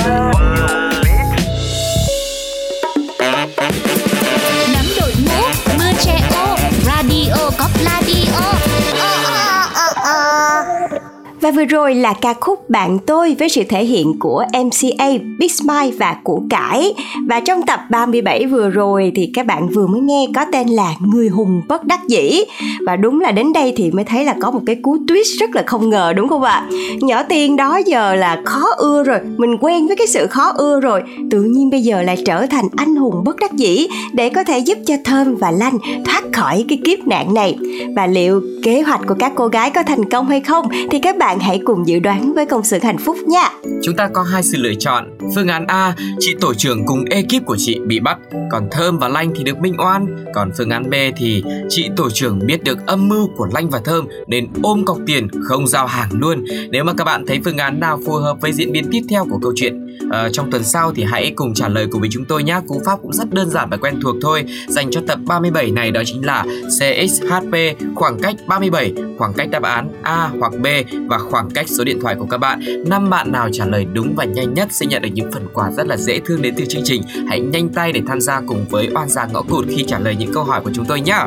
Và 11.43 11.51
vừa 11.51 11.65
rồi 11.65 11.95
là 11.95 12.13
ca 12.13 12.33
khúc 12.33 12.69
Bạn 12.69 12.99
tôi 12.99 13.35
với 13.39 13.49
sự 13.49 13.63
thể 13.69 13.85
hiện 13.85 14.19
của 14.19 14.45
MCA, 14.53 15.09
Big 15.39 15.49
Smile 15.49 15.91
và 15.97 16.15
Củ 16.23 16.43
Cải. 16.49 16.93
Và 17.27 17.39
trong 17.39 17.61
tập 17.61 17.79
37 17.89 18.45
vừa 18.45 18.69
rồi 18.69 19.11
thì 19.15 19.31
các 19.33 19.45
bạn 19.45 19.69
vừa 19.69 19.87
mới 19.87 20.01
nghe 20.01 20.27
có 20.35 20.45
tên 20.51 20.67
là 20.67 20.93
Người 20.99 21.27
hùng 21.27 21.61
bất 21.67 21.83
đắc 21.83 21.99
dĩ. 22.07 22.41
Và 22.85 22.95
đúng 22.95 23.21
là 23.21 23.31
đến 23.31 23.53
đây 23.53 23.73
thì 23.75 23.91
mới 23.91 24.05
thấy 24.05 24.25
là 24.25 24.35
có 24.41 24.51
một 24.51 24.59
cái 24.65 24.75
cú 24.75 24.97
twist 24.97 25.39
rất 25.39 25.55
là 25.55 25.63
không 25.67 25.89
ngờ 25.89 26.13
đúng 26.15 26.29
không 26.29 26.43
ạ? 26.43 26.67
Nhỏ 27.01 27.23
tiên 27.23 27.55
đó 27.55 27.79
giờ 27.85 28.15
là 28.15 28.41
khó 28.45 28.63
ưa 28.77 29.03
rồi, 29.03 29.19
mình 29.37 29.57
quen 29.61 29.87
với 29.87 29.95
cái 29.95 30.07
sự 30.07 30.27
khó 30.27 30.51
ưa 30.55 30.79
rồi. 30.79 31.01
Tự 31.31 31.41
nhiên 31.41 31.69
bây 31.69 31.81
giờ 31.81 32.01
lại 32.01 32.17
trở 32.25 32.45
thành 32.45 32.65
anh 32.77 32.95
hùng 32.95 33.23
bất 33.25 33.35
đắc 33.39 33.53
dĩ 33.53 33.87
để 34.13 34.29
có 34.29 34.43
thể 34.43 34.59
giúp 34.59 34.77
cho 34.85 34.93
Thơm 35.03 35.35
và 35.35 35.51
Lanh 35.51 35.77
thoát 36.05 36.23
khỏi 36.33 36.65
cái 36.69 36.79
kiếp 36.85 37.07
nạn 37.07 37.33
này. 37.33 37.57
Và 37.95 38.07
liệu 38.07 38.41
kế 38.63 38.81
hoạch 38.81 39.01
của 39.07 39.15
các 39.19 39.31
cô 39.35 39.47
gái 39.47 39.69
có 39.69 39.83
thành 39.83 40.09
công 40.09 40.29
hay 40.29 40.39
không 40.39 40.67
thì 40.91 40.99
các 40.99 41.17
bạn 41.17 41.32
hãy 41.39 41.59
cùng 41.65 41.87
dự 41.87 41.99
đoán 41.99 42.33
với 42.33 42.45
công 42.45 42.63
sự 42.63 42.79
hạnh 42.83 42.97
phúc 42.97 43.17
nha. 43.27 43.49
Chúng 43.83 43.95
ta 43.95 44.09
có 44.13 44.23
hai 44.23 44.43
sự 44.43 44.57
lựa 44.57 44.73
chọn. 44.79 45.17
Phương 45.35 45.47
án 45.47 45.67
A, 45.67 45.95
chị 46.19 46.35
tổ 46.41 46.53
trưởng 46.53 46.85
cùng 46.85 47.05
ekip 47.05 47.45
của 47.45 47.55
chị 47.59 47.79
bị 47.87 47.99
bắt, 47.99 48.17
còn 48.51 48.67
Thơm 48.71 48.97
và 48.97 49.07
Lanh 49.07 49.33
thì 49.35 49.43
được 49.43 49.59
minh 49.59 49.75
oan. 49.77 50.25
Còn 50.33 50.51
phương 50.57 50.69
án 50.69 50.89
B 50.89 50.93
thì 51.17 51.43
chị 51.69 51.89
tổ 51.95 52.09
trưởng 52.09 52.39
biết 52.45 52.63
được 52.63 52.85
âm 52.85 53.07
mưu 53.07 53.29
của 53.37 53.47
Lanh 53.53 53.69
và 53.69 53.81
Thơm 53.85 54.07
nên 54.27 54.47
ôm 54.63 54.85
cọc 54.85 54.97
tiền 55.05 55.27
không 55.43 55.67
giao 55.67 55.87
hàng 55.87 56.09
luôn. 56.11 56.45
Nếu 56.69 56.83
mà 56.83 56.93
các 56.93 57.03
bạn 57.03 57.25
thấy 57.27 57.39
phương 57.45 57.57
án 57.57 57.79
nào 57.79 57.99
phù 58.05 58.13
hợp 58.13 58.37
với 58.41 58.53
diễn 58.53 58.71
biến 58.71 58.85
tiếp 58.91 59.01
theo 59.09 59.25
của 59.29 59.39
câu 59.41 59.53
chuyện 59.55 59.82
à, 60.11 60.29
trong 60.33 60.51
tuần 60.51 60.63
sau 60.63 60.93
thì 60.93 61.03
hãy 61.03 61.33
cùng 61.35 61.53
trả 61.53 61.67
lời 61.67 61.87
cùng 61.91 62.01
với 62.01 62.09
chúng 62.13 62.25
tôi 62.25 62.43
nhé. 62.43 62.59
Cú 62.67 62.81
pháp 62.85 62.99
cũng 63.01 63.13
rất 63.13 63.33
đơn 63.33 63.49
giản 63.49 63.69
và 63.69 63.77
quen 63.77 63.99
thuộc 64.01 64.15
thôi. 64.21 64.45
Dành 64.67 64.91
cho 64.91 65.01
tập 65.07 65.19
37 65.25 65.71
này 65.71 65.91
đó 65.91 66.01
chính 66.05 66.25
là 66.25 66.45
CXHP 66.79 67.55
khoảng 67.95 68.19
cách 68.19 68.35
37, 68.47 68.93
khoảng 69.17 69.33
cách 69.33 69.49
đáp 69.49 69.63
án 69.63 69.89
A 70.01 70.29
hoặc 70.39 70.53
B 70.61 70.65
và 71.07 71.17
khoảng 71.17 71.49
cách 71.49 71.69
số 71.69 71.83
điện 71.83 71.99
thoại 72.01 72.15
của 72.15 72.25
các 72.25 72.37
bạn. 72.37 72.61
Năm 72.85 73.09
bạn 73.09 73.31
nào 73.31 73.49
trả 73.51 73.65
lời 73.65 73.85
đúng 73.93 74.13
và 74.15 74.23
nhanh 74.23 74.53
nhất 74.53 74.67
sẽ 74.71 74.85
nhận 74.85 75.01
được 75.01 75.09
những 75.13 75.31
phần 75.31 75.47
quà 75.53 75.71
rất 75.71 75.87
là 75.87 75.97
dễ 75.97 76.19
thương 76.19 76.41
đến 76.41 76.53
từ 76.57 76.65
chương 76.65 76.83
trình. 76.85 77.01
Hãy 77.27 77.39
nhanh 77.39 77.69
tay 77.69 77.91
để 77.91 78.01
tham 78.07 78.21
gia 78.21 78.41
cùng 78.41 78.65
với 78.69 78.89
oan 78.95 79.09
gia 79.09 79.25
ngõ 79.25 79.41
cụt 79.41 79.65
khi 79.69 79.83
trả 79.87 79.99
lời 79.99 80.15
những 80.19 80.33
câu 80.33 80.43
hỏi 80.43 80.61
của 80.63 80.71
chúng 80.73 80.85
tôi 80.85 81.01
nhé. 81.01 81.25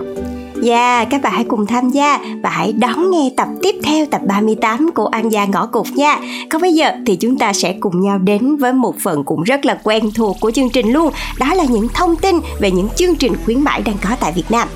Dạ, 0.62 0.98
yeah, 0.98 1.10
các 1.10 1.22
bạn 1.22 1.32
hãy 1.32 1.44
cùng 1.44 1.66
tham 1.66 1.90
gia 1.90 2.18
và 2.42 2.50
hãy 2.50 2.72
đón 2.72 3.10
nghe 3.10 3.30
tập 3.36 3.48
tiếp 3.62 3.74
theo 3.84 4.06
tập 4.06 4.20
38 4.26 4.90
của 4.94 5.06
An 5.06 5.32
gia 5.32 5.44
ngõ 5.44 5.66
cụt 5.66 5.86
nha. 5.94 6.18
Còn 6.50 6.62
bây 6.62 6.74
giờ 6.74 6.90
thì 7.06 7.16
chúng 7.16 7.38
ta 7.38 7.52
sẽ 7.52 7.74
cùng 7.80 8.00
nhau 8.00 8.18
đến 8.18 8.56
với 8.56 8.72
một 8.72 8.94
phần 8.98 9.24
cũng 9.24 9.42
rất 9.42 9.66
là 9.66 9.78
quen 9.82 10.10
thuộc 10.14 10.36
của 10.40 10.50
chương 10.50 10.70
trình 10.70 10.92
luôn, 10.92 11.12
đó 11.38 11.54
là 11.54 11.64
những 11.64 11.88
thông 11.94 12.16
tin 12.16 12.36
về 12.60 12.70
những 12.70 12.88
chương 12.96 13.14
trình 13.14 13.32
khuyến 13.44 13.60
mãi 13.60 13.82
đang 13.84 13.96
có 14.02 14.10
tại 14.20 14.32
Việt 14.32 14.50
Nam. 14.50 14.68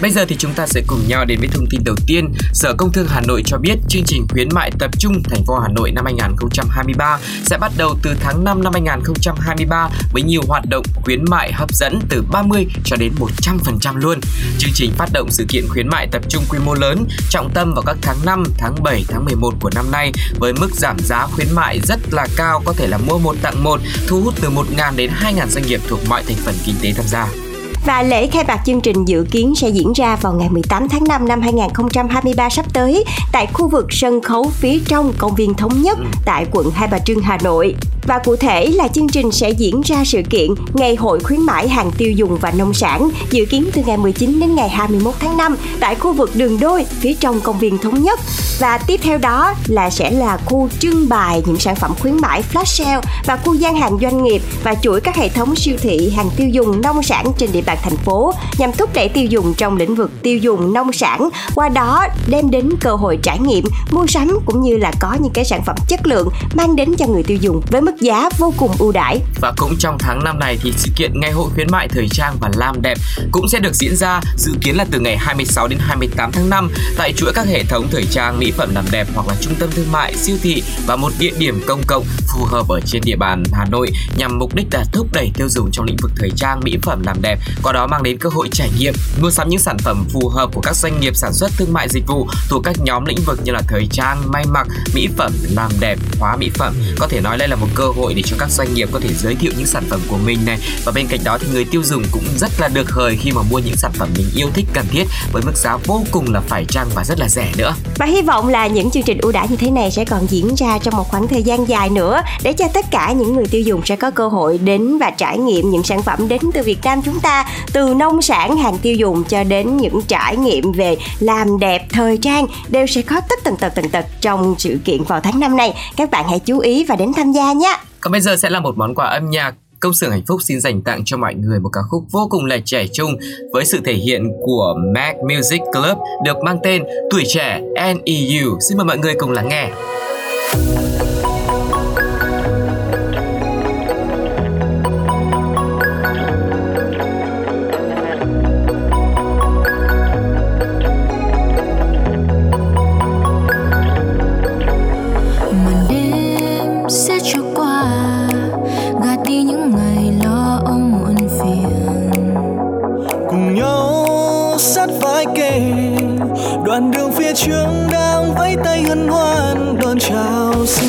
Bây 0.00 0.10
giờ 0.10 0.24
thì 0.28 0.36
chúng 0.38 0.54
ta 0.54 0.66
sẽ 0.66 0.82
cùng 0.86 1.00
nhau 1.08 1.24
đến 1.24 1.38
với 1.38 1.48
thông 1.48 1.66
tin 1.70 1.80
đầu 1.84 1.96
tiên. 2.06 2.32
Sở 2.52 2.74
Công 2.78 2.92
Thương 2.92 3.06
Hà 3.08 3.20
Nội 3.20 3.42
cho 3.46 3.58
biết 3.58 3.74
chương 3.88 4.02
trình 4.06 4.26
khuyến 4.28 4.48
mại 4.54 4.70
tập 4.78 4.90
trung 4.98 5.22
thành 5.22 5.44
phố 5.46 5.58
Hà 5.58 5.68
Nội 5.68 5.92
năm 5.92 6.04
2023 6.04 7.18
sẽ 7.44 7.58
bắt 7.58 7.72
đầu 7.76 7.96
từ 8.02 8.14
tháng 8.20 8.44
5 8.44 8.62
năm 8.62 8.72
2023 8.72 9.88
với 10.12 10.22
nhiều 10.22 10.42
hoạt 10.48 10.64
động 10.68 10.84
khuyến 10.94 11.24
mại 11.30 11.52
hấp 11.52 11.74
dẫn 11.74 12.00
từ 12.08 12.22
30 12.30 12.66
cho 12.84 12.96
đến 12.96 13.12
100% 13.18 13.96
luôn. 13.96 14.20
Chương 14.58 14.70
trình 14.74 14.92
phát 14.96 15.08
động 15.12 15.30
sự 15.30 15.44
kiện 15.48 15.68
khuyến 15.68 15.88
mại 15.88 16.08
tập 16.12 16.22
trung 16.28 16.44
quy 16.48 16.58
mô 16.58 16.74
lớn, 16.74 17.06
trọng 17.30 17.50
tâm 17.54 17.74
vào 17.74 17.82
các 17.86 17.96
tháng 18.02 18.16
5, 18.24 18.44
tháng 18.58 18.82
7, 18.82 19.04
tháng 19.08 19.24
11 19.24 19.54
của 19.60 19.70
năm 19.74 19.90
nay 19.90 20.12
với 20.38 20.52
mức 20.52 20.70
giảm 20.72 20.96
giá 20.98 21.26
khuyến 21.26 21.48
mại 21.54 21.80
rất 21.80 21.98
là 22.12 22.26
cao 22.36 22.62
có 22.64 22.72
thể 22.72 22.86
là 22.86 22.98
mua 22.98 23.18
một 23.18 23.36
tặng 23.42 23.64
một, 23.64 23.80
thu 24.06 24.20
hút 24.20 24.34
từ 24.40 24.50
1.000 24.50 24.96
đến 24.96 25.10
2.000 25.20 25.46
doanh 25.48 25.66
nghiệp 25.66 25.80
thuộc 25.88 26.00
mọi 26.08 26.22
thành 26.22 26.36
phần 26.44 26.54
kinh 26.64 26.74
tế 26.82 26.92
tham 26.96 27.06
gia. 27.08 27.45
Và 27.86 28.02
lễ 28.02 28.26
khai 28.26 28.44
mạc 28.48 28.60
chương 28.66 28.80
trình 28.80 29.04
dự 29.04 29.26
kiến 29.30 29.54
sẽ 29.56 29.68
diễn 29.68 29.92
ra 29.92 30.16
vào 30.16 30.32
ngày 30.32 30.48
18 30.48 30.88
tháng 30.88 31.04
5 31.04 31.28
năm 31.28 31.40
2023 31.40 32.50
sắp 32.50 32.66
tới 32.72 33.04
tại 33.32 33.46
khu 33.52 33.68
vực 33.68 33.86
sân 33.90 34.22
khấu 34.22 34.50
phía 34.50 34.78
trong 34.86 35.12
công 35.18 35.34
viên 35.34 35.54
Thống 35.54 35.82
Nhất 35.82 35.98
tại 36.24 36.46
quận 36.50 36.70
Hai 36.70 36.88
Bà 36.88 36.98
Trưng, 36.98 37.20
Hà 37.20 37.38
Nội. 37.42 37.74
Và 38.06 38.18
cụ 38.18 38.36
thể 38.36 38.66
là 38.66 38.88
chương 38.88 39.08
trình 39.08 39.32
sẽ 39.32 39.50
diễn 39.50 39.80
ra 39.80 40.04
sự 40.04 40.22
kiện 40.30 40.50
Ngày 40.74 40.96
hội 40.96 41.20
khuyến 41.20 41.40
mãi 41.40 41.68
hàng 41.68 41.90
tiêu 41.98 42.12
dùng 42.12 42.38
và 42.40 42.50
nông 42.50 42.74
sản 42.74 43.10
dự 43.30 43.44
kiến 43.44 43.70
từ 43.74 43.82
ngày 43.86 43.96
19 43.96 44.40
đến 44.40 44.54
ngày 44.54 44.68
21 44.68 45.14
tháng 45.20 45.36
5 45.36 45.56
tại 45.80 45.94
khu 45.94 46.12
vực 46.12 46.30
đường 46.34 46.60
đôi 46.60 46.84
phía 46.84 47.14
trong 47.14 47.40
công 47.40 47.58
viên 47.58 47.78
Thống 47.78 48.02
Nhất. 48.02 48.20
Và 48.58 48.78
tiếp 48.78 49.00
theo 49.02 49.18
đó 49.18 49.54
là 49.66 49.90
sẽ 49.90 50.10
là 50.10 50.36
khu 50.36 50.68
trưng 50.78 51.08
bày 51.08 51.42
những 51.46 51.58
sản 51.58 51.76
phẩm 51.76 51.94
khuyến 52.00 52.16
mãi 52.16 52.42
flash 52.52 52.64
sale 52.64 53.00
và 53.26 53.36
khu 53.36 53.54
gian 53.54 53.76
hàng 53.76 53.98
doanh 54.02 54.24
nghiệp 54.24 54.42
và 54.62 54.74
chuỗi 54.74 55.00
các 55.00 55.16
hệ 55.16 55.28
thống 55.28 55.56
siêu 55.56 55.76
thị 55.80 56.10
hàng 56.10 56.30
tiêu 56.36 56.48
dùng 56.48 56.80
nông 56.80 57.02
sản 57.02 57.26
trên 57.38 57.52
địa 57.52 57.62
bàn 57.62 57.75
thành 57.82 57.96
phố 57.96 58.32
nhằm 58.58 58.72
thúc 58.72 58.90
đẩy 58.94 59.08
tiêu 59.08 59.24
dùng 59.24 59.54
trong 59.54 59.76
lĩnh 59.76 59.94
vực 59.94 60.10
tiêu 60.22 60.38
dùng 60.38 60.72
nông 60.72 60.92
sản, 60.92 61.28
qua 61.54 61.68
đó 61.68 62.06
đem 62.26 62.50
đến 62.50 62.70
cơ 62.80 62.94
hội 62.94 63.18
trải 63.22 63.38
nghiệm, 63.38 63.64
mua 63.90 64.06
sắm 64.06 64.38
cũng 64.46 64.62
như 64.62 64.76
là 64.76 64.92
có 65.00 65.16
những 65.20 65.32
cái 65.32 65.44
sản 65.44 65.62
phẩm 65.66 65.76
chất 65.88 66.06
lượng 66.06 66.28
mang 66.54 66.76
đến 66.76 66.94
cho 66.98 67.06
người 67.06 67.22
tiêu 67.22 67.38
dùng 67.40 67.60
với 67.70 67.80
mức 67.80 68.00
giá 68.00 68.28
vô 68.38 68.54
cùng 68.56 68.70
ưu 68.78 68.92
đãi. 68.92 69.20
Và 69.40 69.52
cũng 69.56 69.76
trong 69.78 69.96
tháng 69.98 70.24
năm 70.24 70.38
này 70.38 70.58
thì 70.62 70.72
sự 70.76 70.90
kiện 70.96 71.20
ngày 71.20 71.32
hội 71.32 71.50
khuyến 71.54 71.66
mại 71.70 71.88
thời 71.88 72.08
trang 72.10 72.36
và 72.40 72.50
làm 72.56 72.82
đẹp 72.82 72.98
cũng 73.32 73.48
sẽ 73.48 73.58
được 73.58 73.74
diễn 73.74 73.96
ra, 73.96 74.20
dự 74.36 74.52
kiến 74.60 74.76
là 74.76 74.86
từ 74.90 75.00
ngày 75.00 75.16
26 75.16 75.68
đến 75.68 75.78
28 75.82 76.32
tháng 76.32 76.50
5 76.50 76.70
tại 76.96 77.12
chuỗi 77.12 77.32
các 77.34 77.46
hệ 77.46 77.64
thống 77.64 77.86
thời 77.90 78.04
trang, 78.10 78.38
mỹ 78.38 78.52
phẩm 78.56 78.74
làm 78.74 78.84
đẹp 78.90 79.06
hoặc 79.14 79.28
là 79.28 79.34
trung 79.40 79.54
tâm 79.58 79.70
thương 79.72 79.92
mại, 79.92 80.14
siêu 80.16 80.36
thị 80.42 80.62
và 80.86 80.96
một 80.96 81.12
địa 81.18 81.32
điểm 81.38 81.60
công 81.66 81.82
cộng 81.86 82.04
phù 82.28 82.44
hợp 82.44 82.68
ở 82.68 82.80
trên 82.80 83.02
địa 83.04 83.16
bàn 83.16 83.42
Hà 83.52 83.64
Nội 83.64 83.90
nhằm 84.16 84.38
mục 84.38 84.54
đích 84.54 84.66
là 84.72 84.84
thúc 84.92 85.06
đẩy 85.12 85.30
tiêu 85.34 85.48
dùng 85.48 85.70
trong 85.72 85.86
lĩnh 85.86 85.96
vực 86.02 86.12
thời 86.16 86.30
trang, 86.36 86.60
mỹ 86.64 86.78
phẩm 86.82 87.02
làm 87.06 87.22
đẹp 87.22 87.38
qua 87.66 87.72
đó 87.72 87.86
mang 87.86 88.02
đến 88.02 88.18
cơ 88.18 88.28
hội 88.32 88.48
trải 88.52 88.70
nghiệm 88.78 88.94
mua 89.20 89.30
sắm 89.30 89.48
những 89.48 89.60
sản 89.60 89.76
phẩm 89.78 90.04
phù 90.12 90.28
hợp 90.28 90.50
của 90.54 90.60
các 90.60 90.76
doanh 90.76 91.00
nghiệp 91.00 91.16
sản 91.16 91.32
xuất 91.32 91.50
thương 91.56 91.72
mại 91.72 91.88
dịch 91.88 92.06
vụ 92.06 92.28
thuộc 92.48 92.64
các 92.64 92.76
nhóm 92.78 93.04
lĩnh 93.04 93.18
vực 93.26 93.40
như 93.44 93.52
là 93.52 93.62
thời 93.68 93.86
trang, 93.92 94.22
may 94.32 94.44
mặc, 94.48 94.66
mỹ 94.94 95.08
phẩm, 95.16 95.32
làm 95.50 95.70
đẹp, 95.80 95.98
hóa 96.20 96.36
mỹ 96.36 96.50
phẩm. 96.54 96.74
Có 96.98 97.06
thể 97.08 97.20
nói 97.20 97.38
đây 97.38 97.48
là 97.48 97.56
một 97.56 97.66
cơ 97.74 97.84
hội 97.96 98.14
để 98.14 98.22
cho 98.26 98.36
các 98.38 98.50
doanh 98.50 98.74
nghiệp 98.74 98.88
có 98.92 99.00
thể 99.00 99.08
giới 99.14 99.34
thiệu 99.34 99.52
những 99.56 99.66
sản 99.66 99.84
phẩm 99.90 100.00
của 100.08 100.16
mình 100.24 100.38
này 100.46 100.58
và 100.84 100.92
bên 100.92 101.06
cạnh 101.06 101.20
đó 101.24 101.38
thì 101.38 101.46
người 101.52 101.64
tiêu 101.64 101.82
dùng 101.84 102.02
cũng 102.12 102.24
rất 102.38 102.50
là 102.60 102.68
được 102.68 102.90
hời 102.90 103.18
khi 103.20 103.32
mà 103.32 103.42
mua 103.50 103.58
những 103.58 103.76
sản 103.76 103.92
phẩm 103.92 104.08
mình 104.16 104.26
yêu 104.36 104.48
thích 104.54 104.66
cần 104.72 104.86
thiết 104.90 105.04
với 105.32 105.42
mức 105.42 105.56
giá 105.56 105.76
vô 105.76 106.02
cùng 106.10 106.32
là 106.32 106.40
phải 106.40 106.64
chăng 106.68 106.86
và 106.94 107.04
rất 107.04 107.18
là 107.18 107.28
rẻ 107.28 107.52
nữa. 107.56 107.74
Và 107.98 108.06
hy 108.06 108.22
vọng 108.22 108.48
là 108.48 108.66
những 108.66 108.90
chương 108.90 109.02
trình 109.02 109.18
ưu 109.22 109.32
đãi 109.32 109.48
như 109.48 109.56
thế 109.56 109.70
này 109.70 109.90
sẽ 109.90 110.04
còn 110.04 110.26
diễn 110.30 110.54
ra 110.54 110.78
trong 110.78 110.96
một 110.96 111.08
khoảng 111.08 111.28
thời 111.28 111.42
gian 111.42 111.68
dài 111.68 111.90
nữa 111.90 112.20
để 112.42 112.52
cho 112.52 112.68
tất 112.74 112.86
cả 112.90 113.12
những 113.12 113.36
người 113.36 113.46
tiêu 113.46 113.60
dùng 113.60 113.80
sẽ 113.84 113.96
có 113.96 114.10
cơ 114.10 114.28
hội 114.28 114.58
đến 114.58 114.98
và 114.98 115.10
trải 115.10 115.38
nghiệm 115.38 115.70
những 115.70 115.82
sản 115.82 116.02
phẩm 116.02 116.28
đến 116.28 116.40
từ 116.54 116.62
Việt 116.62 116.78
Nam 116.84 117.02
chúng 117.02 117.20
ta 117.20 117.45
từ 117.72 117.94
nông 117.94 118.22
sản, 118.22 118.56
hàng 118.56 118.78
tiêu 118.78 118.94
dùng 118.94 119.24
cho 119.24 119.44
đến 119.44 119.76
những 119.76 120.00
trải 120.08 120.36
nghiệm 120.36 120.72
về 120.72 120.96
làm 121.20 121.58
đẹp 121.58 121.86
thời 121.90 122.18
trang 122.18 122.46
đều 122.68 122.86
sẽ 122.86 123.02
có 123.02 123.20
tất 123.28 123.38
tần 123.44 123.56
tật 123.56 123.72
tần 123.74 123.88
tật 123.88 124.06
trong 124.20 124.54
sự 124.58 124.78
kiện 124.84 125.02
vào 125.02 125.20
tháng 125.20 125.40
năm 125.40 125.56
này 125.56 125.74
các 125.96 126.10
bạn 126.10 126.24
hãy 126.28 126.38
chú 126.38 126.58
ý 126.58 126.84
và 126.84 126.96
đến 126.96 127.12
tham 127.16 127.32
gia 127.32 127.52
nhé 127.52 127.78
còn 128.00 128.12
bây 128.12 128.20
giờ 128.20 128.36
sẽ 128.36 128.50
là 128.50 128.60
một 128.60 128.78
món 128.78 128.94
quà 128.94 129.06
âm 129.06 129.30
nhạc 129.30 129.54
Công 129.80 129.94
xưởng 129.94 130.10
hạnh 130.10 130.22
phúc 130.28 130.42
xin 130.42 130.60
dành 130.60 130.82
tặng 130.82 131.02
cho 131.04 131.16
mọi 131.16 131.34
người 131.34 131.60
một 131.60 131.68
ca 131.72 131.80
khúc 131.90 132.04
vô 132.10 132.26
cùng 132.30 132.44
là 132.44 132.58
trẻ 132.64 132.86
trung 132.92 133.16
với 133.52 133.64
sự 133.64 133.80
thể 133.84 133.92
hiện 133.92 134.32
của 134.44 134.74
Mac 134.94 135.16
Music 135.16 135.60
Club 135.72 135.98
được 136.24 136.36
mang 136.44 136.58
tên 136.62 136.84
Tuổi 137.10 137.22
trẻ 137.26 137.60
NEU. 137.74 138.58
Xin 138.68 138.76
mời 138.76 138.86
mọi 138.86 138.98
người 138.98 139.14
cùng 139.18 139.30
lắng 139.30 139.48
nghe. 139.48 139.70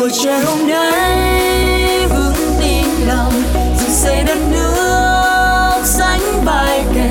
buổi 0.00 0.10
trời 0.22 0.40
hôm 0.44 0.68
nay 0.68 2.06
vững 2.08 2.54
tin 2.60 2.84
lòng 3.06 3.32
dựng 3.80 3.90
xây 3.90 4.22
đất 4.26 4.38
nước 4.50 5.82
sánh 5.84 6.44
bài 6.44 6.84
kề, 6.94 7.10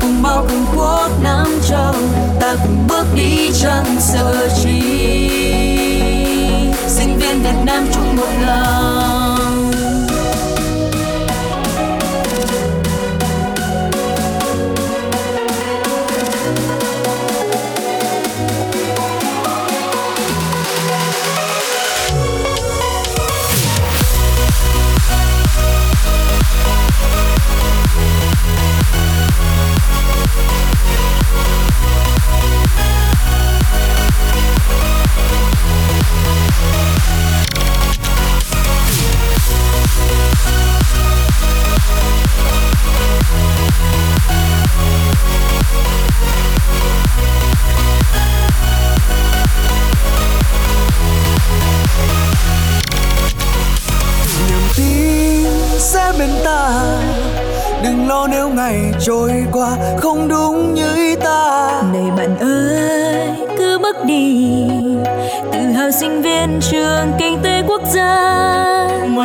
cùng 0.00 0.22
bao 0.22 0.46
cường 0.48 0.64
quốc 0.76 1.10
nam 1.22 1.60
châu, 1.68 1.94
ta 2.40 2.54
cùng 2.62 2.86
bước 2.88 3.04
đi 3.14 3.50
chẳng 3.62 3.96
sợ 4.00 4.48
chi. 4.62 4.80
Sinh 6.86 7.18
viên 7.18 7.42
việt 7.42 7.58
nam 7.66 7.86
chung 7.94 8.16
một 8.16 8.28
lòng. 8.46 8.97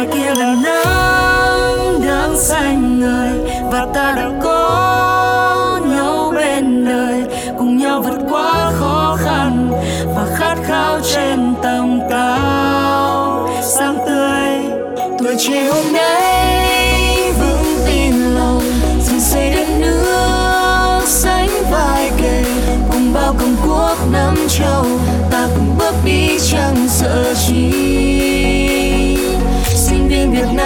Ngoài 0.03 0.17
kia 0.17 0.33
là 0.39 0.55
nắng 0.63 2.01
đang 2.07 2.35
xanh 2.37 2.99
người 2.99 3.29
và 3.71 3.87
ta 3.93 4.13
đã 4.15 4.29
có 4.43 5.81
nhau 5.85 6.31
bên 6.35 6.85
đời, 6.85 7.23
cùng 7.57 7.77
nhau 7.77 8.01
vượt 8.01 8.19
qua 8.29 8.71
khó 8.79 9.17
khăn 9.19 9.71
và 10.15 10.25
khát 10.37 10.55
khao 10.63 10.99
trên 11.13 11.53
tầm 11.63 11.82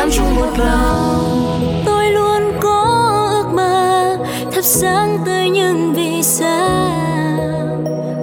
viên 0.07 0.17
chung 0.17 0.35
một 0.35 0.57
lòng, 0.57 1.83
tôi 1.85 2.11
luôn 2.11 2.59
có 2.61 2.83
ước 3.31 3.45
mơ 3.53 4.17
thắp 4.51 4.61
sáng 4.61 5.17
tới 5.25 5.49
những 5.49 5.93
vì 5.93 6.23
sao. 6.23 6.89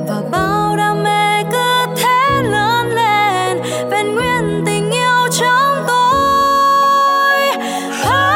Và 0.08 0.16
bao 0.30 0.76
đam 0.76 1.02
mê 1.02 1.44
cứ 1.52 1.86
thế 1.96 2.42
lớn 2.42 2.90
lên, 2.90 3.62
vẹn 3.90 4.14
nguyên 4.14 4.62
tình 4.66 4.90
yêu 4.90 5.28
trong 5.40 5.84
tôi. 5.86 7.40
À, 8.04 8.26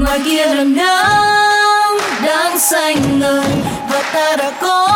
ngoài 0.00 0.20
kia 0.24 0.46
là 0.46 0.64
nắng 0.64 1.98
đang 2.24 2.58
xanh 2.58 3.18
ngời, 3.18 3.46
và 3.90 4.02
ta 4.12 4.36
đã 4.36 4.52
có 4.62 4.88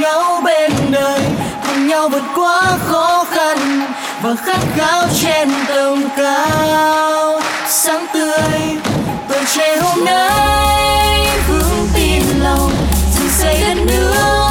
nhau 0.00 0.40
bên 0.44 0.72
đời 0.90 1.19
nhau 1.90 2.08
vượt 2.08 2.22
qua 2.34 2.78
khó 2.86 3.24
khăn 3.30 3.82
và 4.22 4.34
khát 4.34 4.58
khao 4.76 5.06
trên 5.22 5.50
tầm 5.68 6.08
cao. 6.16 7.40
Sáng 7.68 8.06
tươi, 8.14 8.76
tuổi 9.28 9.44
trẻ 9.56 9.76
hôm 9.76 10.04
nay, 10.04 11.28
vững 11.48 11.88
tin 11.94 12.22
lòng 12.42 12.72
dựng 13.14 13.28
xây 13.28 13.60
đất 13.60 13.76
nước. 13.86 14.49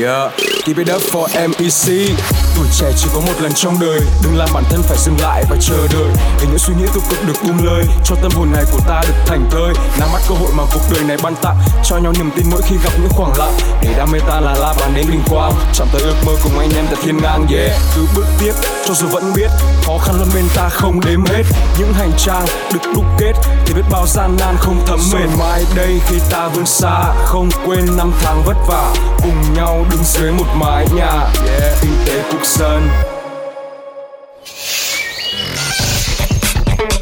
Yeah, 0.00 0.32
keep 0.64 0.76
it 0.76 0.88
up 0.94 1.02
for 1.02 1.26
MEC 1.48 2.16
Tuổi 2.56 2.66
trẻ 2.78 2.92
chỉ 2.96 3.08
có 3.14 3.20
một 3.20 3.32
lần 3.40 3.52
trong 3.52 3.80
đời. 3.80 4.00
Đừng 4.22 4.36
làm 4.36 4.48
bản 4.54 4.64
thân 4.70 4.82
phải 4.82 4.98
dừng 4.98 5.16
lại 5.20 5.44
và 5.50 5.56
chờ 5.60 5.76
đợi. 5.92 6.08
Để 6.40 6.46
những 6.48 6.58
suy 6.58 6.74
nghĩ 6.74 6.86
tiêu 6.94 7.02
cực 7.10 7.26
được 7.26 7.40
um 7.42 7.48
buông 7.48 7.66
lời 7.66 7.84
Cho 8.04 8.14
tâm 8.22 8.32
hồn 8.34 8.52
này 8.52 8.64
của 8.72 8.80
ta 8.88 9.02
được 9.08 9.14
thành 9.26 9.48
thơi 9.50 9.72
Nắm 10.00 10.08
bắt 10.12 10.22
cơ 10.28 10.34
hội 10.34 10.50
mà 10.56 10.64
cuộc 10.74 10.80
đời 10.92 11.04
này 11.04 11.16
ban 11.22 11.34
tặng. 11.42 11.56
Cho 11.84 11.96
nhau 11.96 12.12
niềm 12.18 12.30
tin 12.36 12.46
mỗi 12.50 12.62
khi 12.62 12.76
gặp 12.84 12.90
những 13.00 13.08
khoảng 13.10 13.32
lặng. 13.38 13.52
Để 13.82 13.94
đam 13.96 14.08
mê 14.12 14.18
ta 14.28 14.40
là 14.40 14.54
la 14.54 14.74
bàn 14.80 14.92
đến 14.94 15.06
bình 15.08 15.22
quang. 15.28 15.52
Chạm 15.74 15.88
tới 15.92 16.02
ước 16.02 16.14
mơ 16.26 16.32
cùng 16.42 16.58
anh 16.58 16.70
em 16.76 16.84
tại 16.86 16.96
thiên 17.02 17.16
ngang 17.22 17.46
Yeah, 17.50 17.72
cứ 17.96 18.06
bước 18.16 18.26
tiếp 18.40 18.52
cho 18.86 18.94
dù 18.94 19.06
vẫn 19.06 19.32
biết 19.36 19.50
Khó 19.86 19.98
khăn 19.98 20.16
luôn 20.18 20.28
bên 20.34 20.44
ta 20.56 20.68
không 20.68 21.00
đếm 21.00 21.24
hết. 21.24 21.42
Những 21.78 21.92
hành 21.92 22.10
trang 22.18 22.46
được 22.72 22.90
đúc 22.94 23.04
kết 23.18 23.32
Thì 23.66 23.74
biết 23.74 23.84
bao 23.90 24.06
gian 24.06 24.36
nan 24.40 24.56
không 24.58 24.82
thấm 24.86 24.98
mệt. 25.12 25.26
Mai 25.38 25.64
đây 25.76 26.00
khi 26.06 26.16
ta 26.30 26.48
vươn 26.48 26.66
xa 26.66 27.14
Không 27.24 27.48
quên 27.66 27.96
năm 27.96 28.12
tháng 28.22 28.42
vất 28.46 28.56
vả. 28.68 28.94
Cùng 29.22 29.54
nhau 29.54 29.86
đứng 29.90 30.04
dưới 30.04 30.32
một 30.32 30.44
mái 30.58 30.86
nhà 30.96 31.30
yeah. 31.46 31.74
Kinh 31.82 31.92
tế 32.06 32.22
quốc 32.32 32.46
dân 32.46 32.88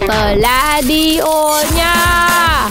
Pladio 0.00 1.62
nha. 1.76 2.68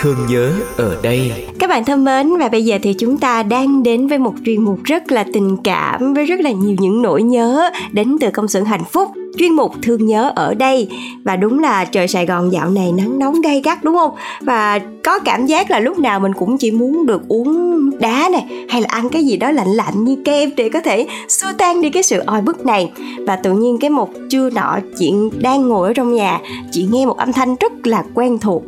Thương 0.00 0.26
nhớ 0.28 0.52
ở 0.76 0.96
đây. 1.02 1.48
Các 1.58 1.70
bạn 1.70 1.84
thân 1.84 2.04
mến 2.04 2.36
và 2.40 2.48
bây 2.48 2.64
giờ 2.64 2.78
thì 2.82 2.94
chúng 2.98 3.18
ta 3.18 3.42
đang 3.42 3.82
đến 3.82 4.08
với 4.08 4.18
một 4.18 4.34
chuyên 4.44 4.64
mục 4.64 4.78
rất 4.84 5.12
là 5.12 5.24
tình 5.32 5.56
cảm 5.64 6.14
với 6.14 6.24
rất 6.24 6.40
là 6.40 6.50
nhiều 6.50 6.76
những 6.78 7.02
nỗi 7.02 7.22
nhớ 7.22 7.70
đến 7.92 8.16
từ 8.20 8.30
công 8.30 8.48
xưởng 8.48 8.64
hạnh 8.64 8.84
phúc 8.92 9.08
chuyên 9.38 9.52
mục 9.52 9.72
thương 9.82 10.06
nhớ 10.06 10.32
ở 10.36 10.54
đây. 10.54 10.88
Và 11.24 11.36
đúng 11.36 11.58
là 11.58 11.84
trời 11.84 12.08
Sài 12.08 12.26
Gòn 12.26 12.52
dạo 12.52 12.70
này 12.70 12.92
nắng 12.92 13.18
nóng 13.18 13.40
gay 13.40 13.62
gắt 13.64 13.84
đúng 13.84 13.96
không? 13.96 14.10
Và 14.40 14.78
có 15.04 15.18
cảm 15.18 15.46
giác 15.46 15.70
là 15.70 15.80
lúc 15.80 15.98
nào 15.98 16.20
mình 16.20 16.32
cũng 16.32 16.58
chỉ 16.58 16.70
muốn 16.70 17.06
được 17.06 17.28
uống 17.28 17.90
đá 17.98 18.28
này 18.32 18.44
hay 18.68 18.80
là 18.80 18.86
ăn 18.90 19.08
cái 19.08 19.24
gì 19.24 19.36
đó 19.36 19.50
lạnh 19.50 19.68
lạnh 19.68 20.04
như 20.04 20.16
kem 20.24 20.50
để 20.56 20.68
có 20.68 20.80
thể 20.80 21.06
xua 21.28 21.52
tan 21.58 21.82
đi 21.82 21.90
cái 21.90 22.02
sự 22.02 22.18
oi 22.26 22.40
bức 22.40 22.66
này. 22.66 22.90
Và 23.26 23.36
tự 23.36 23.52
nhiên 23.52 23.78
cái 23.80 23.90
một 23.90 24.08
trưa 24.30 24.50
nọ 24.50 24.78
chị 24.98 25.12
đang 25.38 25.68
ngồi 25.68 25.88
ở 25.88 25.92
trong 25.94 26.14
nhà 26.14 26.40
chị 26.70 26.88
nghe 26.90 27.06
một 27.06 27.16
âm 27.18 27.32
thanh 27.32 27.56
rất 27.60 27.86
là 27.86 28.04
quen 28.14 28.38
thuộc. 28.38 28.62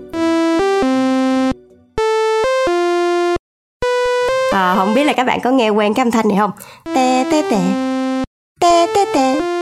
À, 4.52 4.74
không 4.76 4.94
biết 4.94 5.04
là 5.04 5.12
các 5.12 5.24
bạn 5.24 5.40
có 5.40 5.50
nghe 5.50 5.70
quen 5.70 5.94
cái 5.94 6.02
âm 6.04 6.10
thanh 6.10 6.28
này 6.28 6.38
không? 6.38 6.50
Tè 6.94 7.24
tè 7.30 7.42
tè 7.50 7.58
tè 8.60 8.86
tè 8.94 9.04
tè 9.14 9.59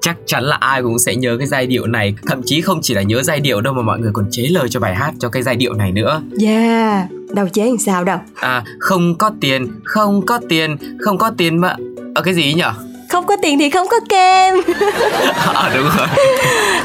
chắc 0.00 0.16
chắn 0.26 0.44
là 0.44 0.56
ai 0.60 0.82
cũng 0.82 0.98
sẽ 0.98 1.16
nhớ 1.16 1.36
cái 1.38 1.46
giai 1.46 1.66
điệu 1.66 1.86
này. 1.86 2.14
Thậm 2.26 2.40
chí 2.44 2.60
không 2.60 2.78
chỉ 2.82 2.94
là 2.94 3.02
nhớ 3.02 3.22
giai 3.22 3.40
điệu 3.40 3.60
đâu 3.60 3.74
mà 3.74 3.82
mọi 3.82 3.98
người 3.98 4.10
còn 4.14 4.28
chế 4.30 4.42
lời 4.42 4.68
cho 4.68 4.80
bài 4.80 4.94
hát 4.94 5.12
cho 5.18 5.28
cái 5.28 5.42
giai 5.42 5.56
điệu 5.56 5.74
này 5.74 5.92
nữa. 5.92 6.22
Yeah 6.40 7.08
đâu 7.34 7.48
chế 7.48 7.64
làm 7.64 7.78
sao 7.78 8.04
đâu. 8.04 8.18
À 8.34 8.64
không 8.78 9.14
có 9.18 9.30
tiền 9.40 9.68
không 9.84 10.26
có 10.26 10.40
tiền 10.48 10.76
không 11.00 11.18
có 11.18 11.30
tiền 11.36 11.58
mà 11.58 11.76
ở 12.14 12.22
cái 12.22 12.34
gì 12.34 12.54
nhở 12.54 12.72
không 13.18 13.26
có 13.26 13.36
tiền 13.36 13.58
thì 13.58 13.70
không 13.70 13.86
có 13.90 14.00
kem. 14.08 14.54
À, 15.54 15.70
đúng 15.74 15.88
rồi. 15.96 16.06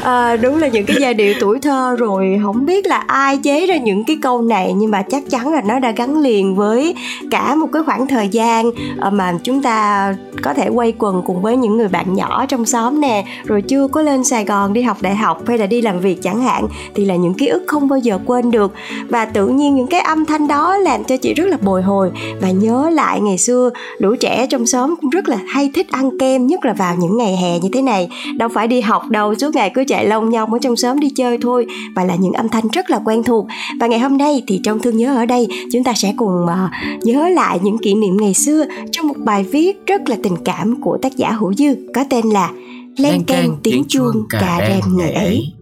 À, 0.02 0.36
đúng 0.42 0.58
là 0.58 0.68
những 0.68 0.86
cái 0.86 0.96
giai 1.00 1.14
điệu 1.14 1.34
tuổi 1.40 1.58
thơ 1.60 1.96
rồi 1.98 2.40
không 2.42 2.66
biết 2.66 2.86
là 2.86 2.96
ai 3.06 3.36
chế 3.36 3.66
ra 3.66 3.76
những 3.76 4.04
cái 4.04 4.18
câu 4.22 4.42
này 4.42 4.72
nhưng 4.72 4.90
mà 4.90 5.02
chắc 5.02 5.22
chắn 5.30 5.52
là 5.52 5.62
nó 5.64 5.78
đã 5.78 5.90
gắn 5.90 6.18
liền 6.18 6.56
với 6.56 6.94
cả 7.30 7.54
một 7.54 7.66
cái 7.72 7.82
khoảng 7.86 8.06
thời 8.06 8.28
gian 8.28 8.70
ờ, 9.00 9.10
mà 9.10 9.32
chúng 9.44 9.62
ta 9.62 10.14
có 10.42 10.54
thể 10.54 10.68
quay 10.68 10.92
quần 10.98 11.22
cùng 11.26 11.42
với 11.42 11.56
những 11.56 11.76
người 11.76 11.88
bạn 11.88 12.14
nhỏ 12.14 12.46
trong 12.48 12.66
xóm 12.66 13.00
nè. 13.00 13.24
Rồi 13.44 13.62
chưa 13.62 13.88
có 13.88 14.02
lên 14.02 14.24
sài 14.24 14.44
gòn 14.44 14.72
đi 14.72 14.82
học 14.82 14.96
đại 15.00 15.16
học 15.16 15.42
hay 15.46 15.58
là 15.58 15.66
đi 15.66 15.82
làm 15.82 16.00
việc 16.00 16.22
chẳng 16.22 16.42
hạn 16.42 16.66
thì 16.94 17.04
là 17.04 17.16
những 17.16 17.34
ký 17.34 17.46
ức 17.46 17.62
không 17.66 17.88
bao 17.88 17.98
giờ 17.98 18.18
quên 18.26 18.50
được. 18.50 18.72
Và 19.08 19.24
tự 19.24 19.46
nhiên 19.46 19.76
những 19.76 19.86
cái 19.86 20.00
âm 20.00 20.24
thanh 20.24 20.48
đó 20.48 20.76
làm 20.76 21.04
cho 21.04 21.16
chị 21.16 21.34
rất 21.34 21.48
là 21.48 21.56
bồi 21.62 21.82
hồi. 21.82 22.10
Và 22.40 22.50
nhớ 22.50 22.90
lại 22.92 23.20
ngày 23.20 23.38
xưa 23.38 23.70
lũ 23.98 24.14
trẻ 24.20 24.46
trong 24.50 24.66
xóm 24.66 24.94
cũng 25.00 25.10
rất 25.10 25.28
là 25.28 25.38
hay 25.48 25.70
thích 25.74 25.86
ăn 25.90 26.18
kem 26.18 26.23
nhất 26.38 26.64
là 26.64 26.72
vào 26.72 26.96
những 26.98 27.16
ngày 27.16 27.36
hè 27.36 27.58
như 27.58 27.68
thế 27.72 27.82
này 27.82 28.08
đâu 28.36 28.48
phải 28.48 28.68
đi 28.68 28.80
học 28.80 29.02
đâu 29.10 29.34
suốt 29.34 29.54
ngày 29.54 29.70
cứ 29.74 29.84
chạy 29.88 30.06
lông 30.06 30.30
nhau 30.30 30.48
ở 30.52 30.58
trong 30.62 30.76
xóm 30.76 31.00
đi 31.00 31.10
chơi 31.16 31.38
thôi 31.42 31.66
và 31.96 32.04
là 32.04 32.14
những 32.14 32.32
âm 32.32 32.48
thanh 32.48 32.68
rất 32.68 32.90
là 32.90 33.00
quen 33.04 33.22
thuộc 33.22 33.46
và 33.80 33.86
ngày 33.86 33.98
hôm 33.98 34.16
nay 34.18 34.42
thì 34.46 34.60
trong 34.64 34.80
thương 34.80 34.96
nhớ 34.96 35.16
ở 35.16 35.26
đây 35.26 35.48
chúng 35.72 35.84
ta 35.84 35.94
sẽ 35.94 36.14
cùng 36.16 36.44
uh, 36.44 37.04
nhớ 37.04 37.28
lại 37.28 37.58
những 37.62 37.78
kỷ 37.78 37.94
niệm 37.94 38.16
ngày 38.20 38.34
xưa 38.34 38.64
trong 38.92 39.08
một 39.08 39.16
bài 39.18 39.44
viết 39.44 39.86
rất 39.86 40.08
là 40.08 40.16
tình 40.22 40.36
cảm 40.44 40.80
của 40.80 40.98
tác 41.02 41.16
giả 41.16 41.30
Hữu 41.30 41.54
Dư 41.54 41.76
có 41.94 42.04
tên 42.10 42.26
là 42.26 42.50
Len 42.98 43.24
keng 43.24 43.56
tiếng 43.62 43.84
chuông 43.88 44.28
cà 44.30 44.58
rem 44.68 44.96
ngày 44.96 45.12
ấy. 45.12 45.52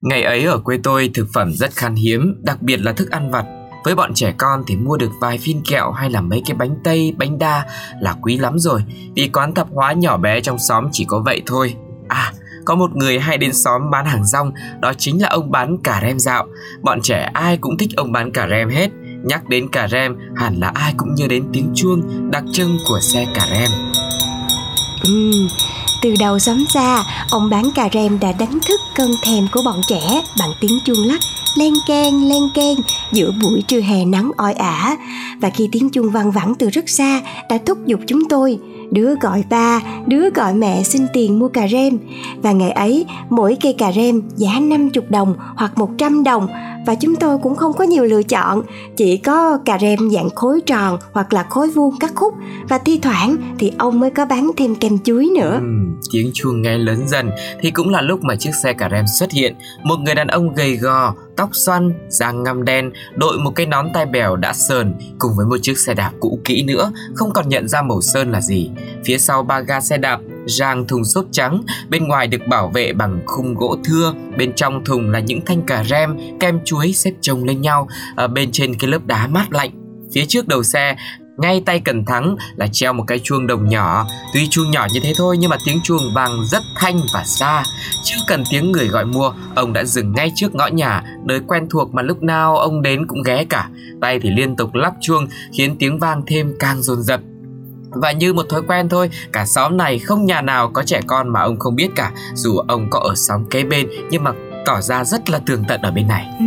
Ngày 0.00 0.22
ấy 0.22 0.44
ở 0.44 0.58
quê 0.58 0.78
tôi 0.82 1.10
thực 1.14 1.26
phẩm 1.34 1.52
rất 1.52 1.70
khan 1.74 1.94
hiếm, 1.94 2.34
đặc 2.42 2.62
biệt 2.62 2.80
là 2.80 2.92
thức 2.92 3.10
ăn 3.10 3.30
vặt. 3.30 3.44
Với 3.84 3.94
bọn 3.94 4.14
trẻ 4.14 4.32
con 4.38 4.64
thì 4.66 4.76
mua 4.76 4.96
được 4.96 5.10
vài 5.20 5.38
phiên 5.38 5.62
kẹo 5.68 5.92
hay 5.92 6.10
là 6.10 6.20
mấy 6.20 6.42
cái 6.46 6.56
bánh 6.56 6.76
tây, 6.84 7.14
bánh 7.18 7.38
đa 7.38 7.66
là 8.00 8.14
quý 8.22 8.38
lắm 8.38 8.58
rồi. 8.58 8.82
Vì 9.14 9.28
quán 9.28 9.54
tạp 9.54 9.66
hóa 9.74 9.92
nhỏ 9.92 10.16
bé 10.16 10.40
trong 10.40 10.58
xóm 10.58 10.88
chỉ 10.92 11.04
có 11.08 11.22
vậy 11.24 11.42
thôi. 11.46 11.74
À, 12.08 12.32
có 12.64 12.74
một 12.74 12.96
người 12.96 13.18
hay 13.18 13.38
đến 13.38 13.52
xóm 13.52 13.90
bán 13.90 14.06
hàng 14.06 14.26
rong, 14.26 14.52
đó 14.80 14.92
chính 14.98 15.22
là 15.22 15.28
ông 15.28 15.50
bán 15.50 15.78
cà 15.78 16.00
rem 16.02 16.18
dạo. 16.18 16.46
Bọn 16.82 17.00
trẻ 17.02 17.30
ai 17.34 17.56
cũng 17.56 17.78
thích 17.78 17.90
ông 17.96 18.12
bán 18.12 18.32
cà 18.32 18.46
rem 18.50 18.68
hết. 18.68 18.90
Nhắc 19.24 19.48
đến 19.48 19.68
cà 19.68 19.88
rem, 19.88 20.16
hẳn 20.36 20.60
là 20.60 20.72
ai 20.74 20.94
cũng 20.96 21.14
nhớ 21.14 21.26
đến 21.28 21.44
tiếng 21.52 21.70
chuông 21.74 22.30
đặc 22.30 22.44
trưng 22.52 22.78
của 22.88 23.00
xe 23.00 23.26
cà 23.34 23.46
rem. 23.50 23.70
Ừ, 25.02 25.32
từ 26.02 26.14
đầu 26.20 26.38
xóm 26.38 26.64
xa, 26.74 27.02
ông 27.30 27.50
bán 27.50 27.70
cà 27.74 27.88
rem 27.92 28.20
đã 28.20 28.32
đánh 28.38 28.58
thức 28.68 28.80
cơn 28.94 29.10
thèm 29.24 29.46
của 29.52 29.62
bọn 29.64 29.80
trẻ 29.88 30.22
bằng 30.38 30.50
tiếng 30.60 30.78
chuông 30.84 31.06
lắc 31.06 31.20
len 31.58 31.72
keng 31.88 32.28
len 32.28 32.42
keng 32.54 32.76
giữa 33.12 33.30
buổi 33.42 33.62
trưa 33.68 33.80
hè 33.80 34.04
nắng 34.04 34.30
oi 34.36 34.52
ả. 34.52 34.96
Và 35.40 35.50
khi 35.50 35.68
tiếng 35.72 35.90
chuông 35.90 36.10
vang 36.10 36.30
vẳng 36.30 36.54
từ 36.58 36.70
rất 36.70 36.88
xa 36.88 37.20
đã 37.50 37.58
thúc 37.66 37.78
giục 37.86 38.00
chúng 38.06 38.28
tôi 38.28 38.58
đứa 38.90 39.14
gọi 39.20 39.44
ba, 39.50 39.80
đứa 40.06 40.30
gọi 40.30 40.54
mẹ 40.54 40.82
xin 40.82 41.06
tiền 41.12 41.38
mua 41.38 41.48
cà 41.48 41.68
rem. 41.68 41.98
Và 42.42 42.52
ngày 42.52 42.70
ấy, 42.70 43.06
mỗi 43.30 43.56
cây 43.62 43.72
cà 43.72 43.92
rem 43.92 44.22
giá 44.36 44.60
50 44.60 45.04
đồng 45.08 45.34
hoặc 45.56 45.78
100 45.78 46.24
đồng. 46.24 46.46
Và 46.86 46.94
chúng 46.94 47.16
tôi 47.16 47.38
cũng 47.38 47.56
không 47.56 47.72
có 47.72 47.84
nhiều 47.84 48.04
lựa 48.04 48.22
chọn, 48.22 48.62
chỉ 48.96 49.16
có 49.16 49.58
cà 49.64 49.78
rem 49.78 50.10
dạng 50.10 50.30
khối 50.30 50.60
tròn 50.60 50.98
hoặc 51.12 51.32
là 51.32 51.42
khối 51.42 51.70
vuông 51.70 51.98
cắt 51.98 52.12
khúc. 52.14 52.34
Và 52.68 52.78
thi 52.78 52.98
thoảng 53.02 53.36
thì 53.58 53.72
ông 53.78 54.00
mới 54.00 54.10
có 54.10 54.24
bán 54.24 54.50
thêm 54.56 54.74
kem 54.74 54.98
chuối 54.98 55.30
nữa. 55.36 55.58
Ừ, 55.60 55.66
tiếng 56.12 56.30
chuông 56.34 56.62
nghe 56.62 56.78
lớn 56.78 57.08
dần. 57.08 57.30
Thì 57.60 57.70
cũng 57.70 57.88
là 57.88 58.00
lúc 58.00 58.20
mà 58.22 58.36
chiếc 58.36 58.54
xe 58.62 58.72
cà 58.72 58.88
rem 58.90 59.04
xuất 59.18 59.32
hiện, 59.32 59.54
một 59.82 59.96
người 60.04 60.14
đàn 60.14 60.26
ông 60.26 60.54
gầy 60.54 60.76
gò, 60.76 61.14
tóc 61.36 61.50
xoăn, 61.52 61.92
da 62.08 62.32
ngăm 62.32 62.64
đen, 62.64 62.90
đội 63.14 63.38
một 63.38 63.50
cái 63.50 63.66
nón 63.66 63.92
tai 63.94 64.06
bèo 64.06 64.36
đã 64.36 64.52
sờn 64.52 64.94
cùng 65.18 65.32
với 65.36 65.46
một 65.46 65.56
chiếc 65.62 65.78
xe 65.78 65.94
đạp 65.94 66.12
cũ 66.20 66.40
kỹ 66.44 66.62
nữa, 66.62 66.92
không 67.14 67.32
còn 67.32 67.48
nhận 67.48 67.68
ra 67.68 67.82
màu 67.82 68.00
sơn 68.00 68.32
là 68.32 68.40
gì. 68.40 68.70
Phía 69.04 69.18
sau 69.18 69.42
ba 69.42 69.60
ga 69.60 69.80
xe 69.80 69.98
đạp 69.98 70.20
rang 70.46 70.86
thùng 70.86 71.04
xốp 71.04 71.24
trắng, 71.30 71.62
bên 71.88 72.08
ngoài 72.08 72.26
được 72.26 72.46
bảo 72.48 72.68
vệ 72.68 72.92
bằng 72.92 73.20
khung 73.26 73.54
gỗ 73.54 73.76
thưa, 73.84 74.14
bên 74.38 74.52
trong 74.52 74.84
thùng 74.84 75.10
là 75.10 75.18
những 75.18 75.40
thanh 75.46 75.62
cà 75.62 75.84
rem, 75.84 76.16
kem 76.40 76.64
chuối 76.64 76.92
xếp 76.92 77.12
chồng 77.20 77.44
lên 77.44 77.60
nhau, 77.60 77.88
ở 78.16 78.28
bên 78.28 78.52
trên 78.52 78.78
cái 78.78 78.90
lớp 78.90 79.06
đá 79.06 79.26
mát 79.26 79.52
lạnh. 79.52 79.70
Phía 80.12 80.24
trước 80.28 80.48
đầu 80.48 80.62
xe 80.62 80.96
ngay 81.36 81.62
tay 81.66 81.80
cần 81.80 82.04
thắng 82.04 82.36
là 82.56 82.66
treo 82.72 82.92
một 82.92 83.04
cái 83.06 83.18
chuông 83.18 83.46
đồng 83.46 83.68
nhỏ. 83.68 84.06
Tuy 84.34 84.48
chuông 84.50 84.70
nhỏ 84.70 84.86
như 84.92 85.00
thế 85.02 85.12
thôi 85.16 85.36
nhưng 85.38 85.50
mà 85.50 85.56
tiếng 85.64 85.80
chuông 85.84 86.02
vang 86.14 86.44
rất 86.50 86.62
thanh 86.76 87.00
và 87.14 87.24
xa. 87.24 87.62
Chưa 88.04 88.18
cần 88.28 88.44
tiếng 88.50 88.72
người 88.72 88.88
gọi 88.88 89.04
mua 89.04 89.32
Ông 89.54 89.72
đã 89.72 89.84
dừng 89.84 90.12
ngay 90.12 90.32
trước 90.34 90.54
ngõ 90.54 90.66
nhà. 90.66 91.02
Nơi 91.24 91.40
quen 91.46 91.66
thuộc 91.70 91.94
mà 91.94 92.02
lúc 92.02 92.22
nào 92.22 92.56
ông 92.56 92.82
đến 92.82 93.06
cũng 93.06 93.22
ghé 93.22 93.44
cả. 93.44 93.68
Tay 94.00 94.20
thì 94.20 94.30
liên 94.30 94.56
tục 94.56 94.74
lắp 94.74 94.92
chuông 95.00 95.26
Khiến 95.52 95.76
tiếng 95.78 95.98
vang 95.98 96.22
thêm 96.26 96.54
càng 96.58 96.82
dồn 96.82 97.02
dập. 97.02 97.20
Và 97.90 98.12
như 98.12 98.32
một 98.32 98.46
thói 98.48 98.62
quen 98.62 98.88
thôi, 98.88 99.10
cả 99.32 99.46
xóm 99.46 99.76
này 99.76 99.98
không 99.98 100.26
nhà 100.26 100.42
nào 100.42 100.70
có 100.74 100.82
trẻ 100.82 101.00
con 101.06 101.28
mà 101.28 101.40
ông 101.40 101.58
không 101.58 101.76
biết 101.76 101.88
cả, 101.96 102.12
dù 102.34 102.58
ông 102.68 102.90
có 102.90 102.98
ở 103.00 103.14
xóm 103.14 103.44
kế 103.50 103.64
bên 103.64 103.88
nhưng 104.10 104.24
mà 104.24 104.32
tỏ 104.66 104.80
ra 104.80 105.04
rất 105.04 105.30
là 105.30 105.38
tường 105.46 105.64
tận 105.68 105.80
ở 105.82 105.90
bên 105.90 106.08
này. 106.08 106.26
Ừ, 106.38 106.44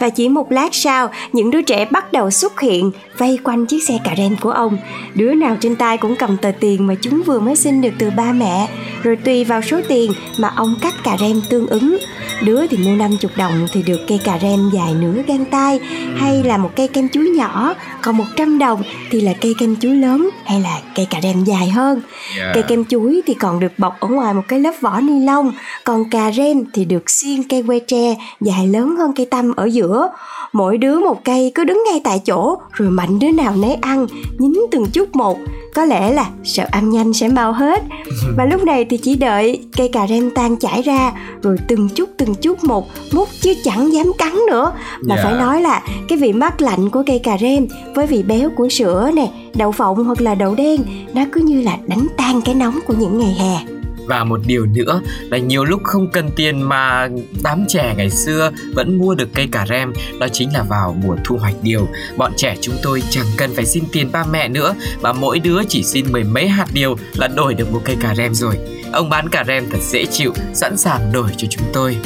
và 0.00 0.08
chỉ 0.08 0.28
một 0.28 0.52
lát 0.52 0.74
sau, 0.74 1.08
những 1.32 1.50
đứa 1.50 1.62
trẻ 1.62 1.86
bắt 1.90 2.12
đầu 2.12 2.30
xuất 2.30 2.60
hiện 2.60 2.90
vây 3.18 3.38
quanh 3.44 3.66
chiếc 3.66 3.84
xe 3.88 3.98
cà 4.04 4.14
rem 4.16 4.36
của 4.36 4.50
ông. 4.50 4.78
Đứa 5.14 5.34
nào 5.34 5.56
trên 5.60 5.76
tay 5.76 5.98
cũng 5.98 6.16
cầm 6.16 6.36
tờ 6.36 6.50
tiền 6.60 6.86
mà 6.86 6.94
chúng 7.00 7.22
vừa 7.26 7.40
mới 7.40 7.56
xin 7.56 7.80
được 7.80 7.92
từ 7.98 8.10
ba 8.10 8.32
mẹ, 8.32 8.68
rồi 9.02 9.16
tùy 9.16 9.44
vào 9.44 9.62
số 9.62 9.80
tiền 9.88 10.12
mà 10.38 10.52
ông 10.56 10.74
cắt 10.82 10.94
cà 11.04 11.16
rem 11.20 11.42
tương 11.50 11.66
ứng. 11.66 11.98
Đứa 12.44 12.66
thì 12.66 12.76
mua 12.76 12.96
50 12.96 13.30
đồng 13.36 13.66
thì 13.72 13.82
được 13.82 14.00
cây 14.08 14.20
cà 14.24 14.38
rem 14.38 14.70
dài 14.74 14.94
nửa 15.00 15.22
gang 15.26 15.44
tay 15.44 15.80
hay 16.16 16.42
là 16.42 16.56
một 16.56 16.70
cây 16.76 16.88
kem 16.88 17.08
chuối 17.08 17.28
nhỏ, 17.28 17.74
còn 18.02 18.16
100 18.16 18.58
đồng 18.58 18.82
thì 19.10 19.20
là 19.20 19.32
cây 19.40 19.54
kem 19.58 19.76
chuối 19.76 19.94
lớn 19.94 20.30
hay 20.44 20.60
là 20.60 20.78
cây 20.94 21.06
cà 21.10 21.20
rem 21.20 21.44
dài 21.44 21.68
hơn. 21.68 22.00
Yeah. 22.38 22.54
Cây 22.54 22.62
kem 22.62 22.84
chuối 22.84 23.22
thì 23.26 23.34
còn 23.34 23.60
được 23.60 23.72
bọc 23.78 24.00
ở 24.00 24.08
ngoài 24.08 24.34
một 24.34 24.42
cái 24.48 24.60
lớp 24.60 24.74
vỏ 24.80 25.00
ni 25.00 25.20
lông, 25.20 25.52
còn 25.84 26.10
cà 26.10 26.32
rem 26.32 26.64
thì 26.72 26.84
được 26.84 27.10
xiên 27.10 27.42
cây 27.48 27.62
que 27.66 27.78
tre 27.78 28.16
dài 28.40 28.66
lớn 28.66 28.96
hơn 28.96 29.12
cây 29.16 29.26
tăm 29.26 29.49
ở 29.56 29.64
giữa 29.64 30.08
mỗi 30.52 30.78
đứa 30.78 30.98
một 30.98 31.24
cây 31.24 31.52
cứ 31.54 31.64
đứng 31.64 31.82
ngay 31.90 32.00
tại 32.04 32.18
chỗ 32.24 32.58
rồi 32.72 32.90
mạnh 32.90 33.18
đứa 33.18 33.30
nào 33.30 33.56
nấy 33.56 33.74
ăn 33.74 34.06
nhín 34.38 34.52
từng 34.70 34.86
chút 34.92 35.16
một 35.16 35.38
có 35.74 35.84
lẽ 35.84 36.12
là 36.12 36.26
sợ 36.44 36.64
ăn 36.70 36.90
nhanh 36.90 37.12
sẽ 37.12 37.28
mau 37.28 37.52
hết 37.52 37.82
và 38.36 38.44
lúc 38.44 38.64
này 38.64 38.84
thì 38.84 38.96
chỉ 38.96 39.16
đợi 39.16 39.66
cây 39.76 39.88
cà 39.88 40.06
rem 40.06 40.30
tan 40.30 40.56
chảy 40.56 40.82
ra 40.82 41.12
rồi 41.42 41.56
từng 41.68 41.88
chút 41.88 42.10
từng 42.16 42.34
chút 42.34 42.64
một 42.64 42.86
mút 43.12 43.28
chứ 43.40 43.54
chẳng 43.64 43.92
dám 43.92 44.12
cắn 44.18 44.32
nữa 44.50 44.72
mà 45.02 45.14
yeah. 45.14 45.24
phải 45.24 45.34
dạ. 45.34 45.40
nói 45.40 45.62
là 45.62 45.82
cái 46.08 46.18
vị 46.18 46.32
mát 46.32 46.60
lạnh 46.60 46.90
của 46.90 47.02
cây 47.06 47.18
cà 47.18 47.38
rem 47.38 47.66
với 47.94 48.06
vị 48.06 48.22
béo 48.22 48.50
của 48.56 48.68
sữa 48.68 49.10
nè 49.14 49.28
đậu 49.54 49.72
phộng 49.72 50.04
hoặc 50.04 50.20
là 50.20 50.34
đậu 50.34 50.54
đen 50.54 50.80
nó 51.14 51.22
cứ 51.32 51.40
như 51.40 51.62
là 51.62 51.76
đánh 51.86 52.06
tan 52.16 52.40
cái 52.42 52.54
nóng 52.54 52.78
của 52.86 52.94
những 52.98 53.18
ngày 53.18 53.34
hè 53.38 53.79
và 54.10 54.24
một 54.24 54.40
điều 54.46 54.66
nữa 54.66 55.00
là 55.30 55.38
nhiều 55.38 55.64
lúc 55.64 55.80
không 55.84 56.10
cần 56.10 56.30
tiền 56.36 56.62
mà 56.62 57.08
đám 57.42 57.64
trẻ 57.68 57.94
ngày 57.96 58.10
xưa 58.10 58.50
vẫn 58.74 58.98
mua 58.98 59.14
được 59.14 59.28
cây 59.34 59.48
cà 59.52 59.66
rem. 59.66 59.92
Đó 60.20 60.28
chính 60.32 60.52
là 60.52 60.62
vào 60.62 60.96
mùa 61.02 61.16
thu 61.24 61.36
hoạch 61.36 61.54
điều. 61.62 61.88
Bọn 62.16 62.32
trẻ 62.36 62.56
chúng 62.60 62.74
tôi 62.82 63.02
chẳng 63.10 63.26
cần 63.36 63.54
phải 63.54 63.66
xin 63.66 63.84
tiền 63.92 64.12
ba 64.12 64.24
mẹ 64.30 64.48
nữa, 64.48 64.74
mà 65.02 65.12
mỗi 65.12 65.38
đứa 65.38 65.60
chỉ 65.68 65.82
xin 65.82 66.12
mười 66.12 66.24
mấy 66.24 66.48
hạt 66.48 66.66
điều 66.72 66.96
là 67.14 67.28
đổi 67.28 67.54
được 67.54 67.72
một 67.72 67.80
cây 67.84 67.96
cà 68.00 68.14
rem 68.14 68.34
rồi. 68.34 68.54
Ông 68.92 69.10
bán 69.10 69.28
cà 69.28 69.44
rem 69.48 69.70
thật 69.70 69.78
dễ 69.82 70.06
chịu, 70.06 70.32
sẵn 70.54 70.76
sàng 70.76 71.12
đổi 71.12 71.30
cho 71.36 71.48
chúng 71.50 71.64
tôi. 71.72 71.96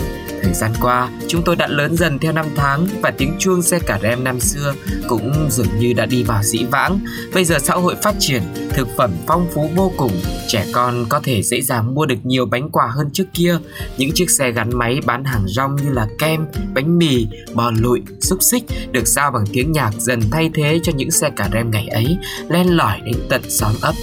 Thời 0.44 0.54
gian 0.54 0.72
qua, 0.80 1.10
chúng 1.28 1.42
tôi 1.44 1.56
đã 1.56 1.66
lớn 1.66 1.96
dần 1.96 2.18
theo 2.18 2.32
năm 2.32 2.46
tháng 2.56 2.86
và 3.02 3.10
tiếng 3.10 3.36
chuông 3.38 3.62
xe 3.62 3.78
cà 3.78 3.98
rem 4.02 4.24
năm 4.24 4.40
xưa 4.40 4.74
cũng 5.08 5.48
dường 5.50 5.78
như 5.78 5.92
đã 5.92 6.06
đi 6.06 6.22
vào 6.22 6.42
dĩ 6.42 6.64
vãng. 6.70 6.98
Bây 7.34 7.44
giờ 7.44 7.58
xã 7.58 7.74
hội 7.74 7.94
phát 8.02 8.14
triển, 8.18 8.42
thực 8.70 8.88
phẩm 8.96 9.10
phong 9.26 9.46
phú 9.54 9.70
vô 9.76 9.92
cùng, 9.96 10.12
trẻ 10.48 10.66
con 10.72 11.06
có 11.08 11.20
thể 11.24 11.42
dễ 11.42 11.60
dàng 11.60 11.94
mua 11.94 12.06
được 12.06 12.18
nhiều 12.22 12.46
bánh 12.46 12.70
quà 12.70 12.86
hơn 12.86 13.10
trước 13.12 13.24
kia. 13.32 13.58
Những 13.98 14.10
chiếc 14.14 14.30
xe 14.30 14.52
gắn 14.52 14.78
máy 14.78 15.00
bán 15.06 15.24
hàng 15.24 15.44
rong 15.46 15.76
như 15.76 15.90
là 15.90 16.06
kem, 16.18 16.46
bánh 16.74 16.98
mì, 16.98 17.26
bò 17.54 17.70
lụi, 17.70 18.02
xúc 18.20 18.38
xích 18.42 18.64
được 18.92 19.06
giao 19.06 19.30
bằng 19.30 19.44
tiếng 19.52 19.72
nhạc 19.72 19.90
dần 19.98 20.20
thay 20.30 20.50
thế 20.54 20.80
cho 20.82 20.92
những 20.96 21.10
xe 21.10 21.30
cà 21.36 21.48
rem 21.52 21.70
ngày 21.70 21.88
ấy, 21.88 22.16
len 22.48 22.76
lỏi 22.76 23.00
đến 23.04 23.16
tận 23.28 23.42
xóm 23.48 23.72
ấp 23.80 23.94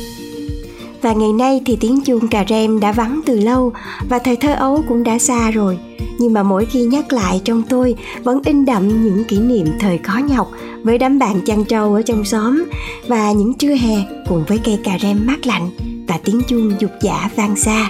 và 1.02 1.14
ngày 1.14 1.34
nay 1.34 1.62
thì 1.66 1.76
tiếng 1.76 2.02
chuông 2.02 2.28
cà 2.28 2.46
rem 2.50 2.80
đã 2.80 2.92
vắng 2.92 3.22
từ 3.26 3.40
lâu 3.40 3.74
và 4.10 4.20
thời 4.20 4.36
thơ 4.36 4.54
ấu 4.54 4.84
cũng 4.88 5.04
đã 5.04 5.20
xa 5.20 5.52
rồi. 5.52 5.78
Nhưng 6.20 6.34
mà 6.34 6.44
mỗi 6.44 6.66
khi 6.66 6.82
nhắc 6.82 7.14
lại 7.14 7.42
trong 7.44 7.64
tôi, 7.70 7.96
vẫn 8.24 8.42
in 8.46 8.66
đậm 8.66 9.04
những 9.04 9.24
kỷ 9.24 9.40
niệm 9.40 9.68
thời 9.80 9.98
khó 9.98 10.20
nhọc 10.30 10.52
với 10.84 10.98
đám 10.98 11.20
bạn 11.20 11.42
chăn 11.46 11.64
trâu 11.66 11.94
ở 11.94 12.02
trong 12.02 12.26
xóm 12.26 12.66
và 13.08 13.32
những 13.32 13.54
trưa 13.54 13.76
hè 13.76 13.96
cùng 14.30 14.44
với 14.48 14.60
cây 14.64 14.80
cà 14.84 14.98
rem 15.02 15.20
mát 15.26 15.48
lạnh 15.48 15.70
và 16.08 16.20
tiếng 16.24 16.42
chuông 16.48 16.72
dục 16.80 16.92
giả 17.02 17.30
vang 17.36 17.56
xa 17.56 17.90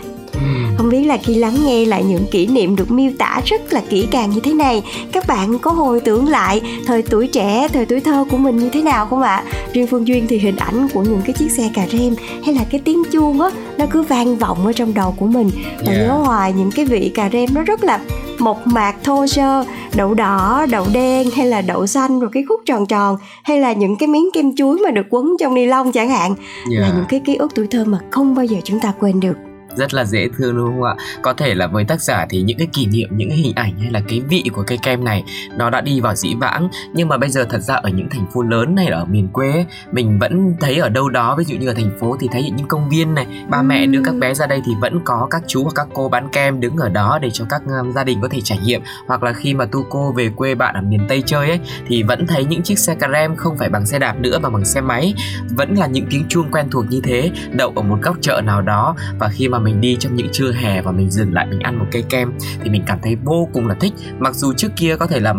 không 0.82 0.90
biết 0.90 1.04
là 1.04 1.18
khi 1.18 1.36
lắng 1.36 1.56
nghe 1.66 1.86
lại 1.86 2.04
những 2.04 2.26
kỷ 2.32 2.48
niệm 2.48 2.76
được 2.76 2.92
miêu 2.92 3.12
tả 3.20 3.42
rất 3.46 3.74
là 3.74 3.82
kỹ 3.90 4.08
càng 4.12 4.30
như 4.30 4.40
thế 4.44 4.54
này 4.54 4.84
các 5.12 5.28
bạn 5.28 5.60
có 5.60 5.72
hồi 5.72 6.00
tưởng 6.00 6.28
lại 6.28 6.62
thời 6.86 7.02
tuổi 7.02 7.28
trẻ 7.28 7.68
thời 7.74 7.86
tuổi 7.86 8.00
thơ 8.00 8.26
của 8.32 8.38
mình 8.38 8.58
như 8.58 8.70
thế 8.70 8.82
nào 8.82 9.06
không 9.06 9.22
ạ 9.22 9.44
riêng 9.74 9.88
phương 9.88 10.08
duyên 10.08 10.28
thì 10.28 10.38
hình 10.38 10.56
ảnh 10.56 10.88
của 10.94 11.02
những 11.02 11.22
cái 11.26 11.34
chiếc 11.34 11.52
xe 11.52 11.70
cà 11.74 11.88
rem 11.88 12.16
hay 12.46 12.56
là 12.56 12.62
cái 12.72 12.82
tiếng 12.84 13.04
chuông 13.12 13.42
á 13.42 13.50
nó 13.78 13.86
cứ 13.92 14.02
vang 14.02 14.36
vọng 14.36 14.66
ở 14.66 14.74
trong 14.74 14.94
đầu 14.94 15.16
của 15.20 15.26
mình 15.26 15.50
và 15.86 15.92
yeah. 15.92 16.08
nhớ 16.08 16.14
hoài 16.14 16.54
những 16.54 16.72
cái 16.72 16.86
vị 16.86 17.12
cà 17.16 17.30
rem 17.34 17.50
nó 17.54 17.62
rất 17.62 17.84
là 17.84 18.00
một 18.40 18.68
mạc 18.68 18.96
thô 19.04 19.28
sơ 19.28 19.66
đậu 19.96 20.14
đỏ 20.14 20.66
đậu 20.70 20.86
đen 20.94 21.28
hay 21.36 21.46
là 21.46 21.62
đậu 21.62 21.88
xanh 21.88 22.20
rồi 22.20 22.30
cái 22.34 22.44
khúc 22.50 22.62
tròn 22.66 22.86
tròn 22.86 23.18
hay 23.44 23.60
là 23.60 23.74
những 23.74 23.96
cái 23.96 24.08
miếng 24.08 24.30
kem 24.34 24.56
chuối 24.56 24.78
mà 24.78 24.92
được 24.92 25.06
quấn 25.10 25.36
trong 25.40 25.54
ni 25.54 25.66
lông 25.66 25.92
chẳng 25.92 26.10
hạn 26.10 26.36
yeah. 26.72 26.82
là 26.82 26.92
những 26.96 27.06
cái 27.10 27.20
ký 27.20 27.36
ức 27.36 27.52
tuổi 27.56 27.68
thơ 27.68 27.86
mà 27.88 28.00
không 28.12 28.36
bao 28.36 28.46
giờ 28.46 28.58
chúng 28.64 28.80
ta 28.80 28.94
quên 29.00 29.20
được 29.20 29.51
rất 29.76 29.94
là 29.94 30.06
dễ 30.06 30.28
thương 30.38 30.58
đúng 30.58 30.68
không 30.68 30.84
ạ? 30.84 30.96
Có 31.22 31.34
thể 31.34 31.56
là 31.56 31.68
với 31.68 31.84
tác 31.84 32.02
giả 32.02 32.26
thì 32.30 32.42
những 32.42 32.58
cái 32.58 32.68
kỷ 32.74 32.86
niệm 32.86 33.10
những 33.12 33.30
cái 33.30 33.38
hình 33.38 33.54
ảnh 33.56 33.80
hay 33.80 33.92
là 33.92 34.02
cái 34.08 34.22
vị 34.30 34.44
của 34.54 34.64
cây 34.68 34.78
kem 34.84 35.04
này 35.04 35.24
nó 35.58 35.70
đã 35.70 35.82
đi 35.82 36.00
vào 36.00 36.16
dĩ 36.16 36.36
vãng. 36.40 36.70
Nhưng 36.94 37.08
mà 37.08 37.18
bây 37.18 37.30
giờ 37.30 37.46
thật 37.50 37.60
ra 37.60 37.76
ở 37.76 37.90
những 37.90 38.10
thành 38.10 38.26
phố 38.34 38.42
lớn 38.44 38.78
hay 38.78 38.90
là 38.90 38.98
ở 38.98 39.06
miền 39.06 39.28
quê 39.28 39.66
mình 39.92 40.20
vẫn 40.20 40.56
thấy 40.60 40.78
ở 40.78 40.90
đâu 40.90 41.10
đó 41.10 41.36
ví 41.36 41.44
dụ 41.44 41.58
như 41.58 41.68
ở 41.68 41.74
thành 41.74 41.98
phố 42.00 42.18
thì 42.20 42.28
thấy 42.32 42.52
những 42.58 42.68
công 42.68 42.90
viên 42.90 43.14
này 43.14 43.28
ba 43.50 43.62
mẹ 43.62 43.86
đưa 43.86 44.02
các 44.06 44.16
bé 44.16 44.34
ra 44.34 44.48
đây 44.48 44.62
thì 44.66 44.72
vẫn 44.82 45.00
có 45.06 45.28
các 45.32 45.44
chú 45.48 45.64
hoặc 45.64 45.72
các 45.76 45.88
cô 45.94 46.10
bán 46.10 46.30
kem 46.32 46.60
đứng 46.60 46.78
ở 46.78 46.90
đó 46.90 47.20
để 47.22 47.30
cho 47.34 47.46
các 47.50 47.62
um, 47.66 47.92
gia 47.92 48.04
đình 48.04 48.22
có 48.22 48.28
thể 48.32 48.42
trải 48.42 48.60
nghiệm. 48.64 48.82
Hoặc 49.08 49.24
là 49.24 49.34
khi 49.34 49.54
mà 49.54 49.66
tu 49.66 49.86
cô 49.90 50.12
về 50.12 50.30
quê 50.36 50.56
bạn 50.56 50.76
ở 50.76 50.82
miền 50.82 51.06
tây 51.10 51.24
chơi 51.26 51.50
ấy 51.50 51.60
thì 51.88 52.04
vẫn 52.04 52.28
thấy 52.28 52.46
những 52.46 52.62
chiếc 52.62 52.80
xe 52.80 52.96
carem 52.96 53.36
không 53.36 53.58
phải 53.58 53.70
bằng 53.70 53.86
xe 53.86 54.00
đạp 54.00 54.20
nữa 54.20 54.40
mà 54.40 54.50
bằng 54.50 54.66
xe 54.66 54.82
máy. 54.82 55.14
Vẫn 55.50 55.74
là 55.74 55.88
những 55.88 56.06
tiếng 56.10 56.26
chuông 56.30 56.52
quen 56.52 56.68
thuộc 56.72 56.86
như 56.90 57.02
thế 57.04 57.32
đậu 57.52 57.74
ở 57.76 57.82
một 57.82 57.98
góc 58.02 58.16
chợ 58.22 58.42
nào 58.46 58.62
đó. 58.62 58.96
Và 59.20 59.28
khi 59.28 59.48
mà 59.48 59.60
mình 59.64 59.82
đi 59.82 59.98
trong 60.00 60.16
những 60.16 60.30
trưa 60.32 60.52
hè 60.52 60.82
và 60.82 60.92
mình 60.92 61.10
dừng 61.10 61.34
lại 61.34 61.48
mình 61.50 61.60
ăn 61.60 61.80
một 61.80 61.86
cây 61.92 62.04
kem 62.10 62.32
thì 62.64 62.70
mình 62.70 62.84
cảm 62.88 63.00
thấy 63.04 63.18
vô 63.24 63.50
cùng 63.54 63.68
là 63.68 63.76
thích. 63.80 63.94
Mặc 64.20 64.36
dù 64.36 64.54
trước 64.54 64.72
kia 64.76 64.96
có 64.96 65.08
thể 65.08 65.20
là 65.20 65.34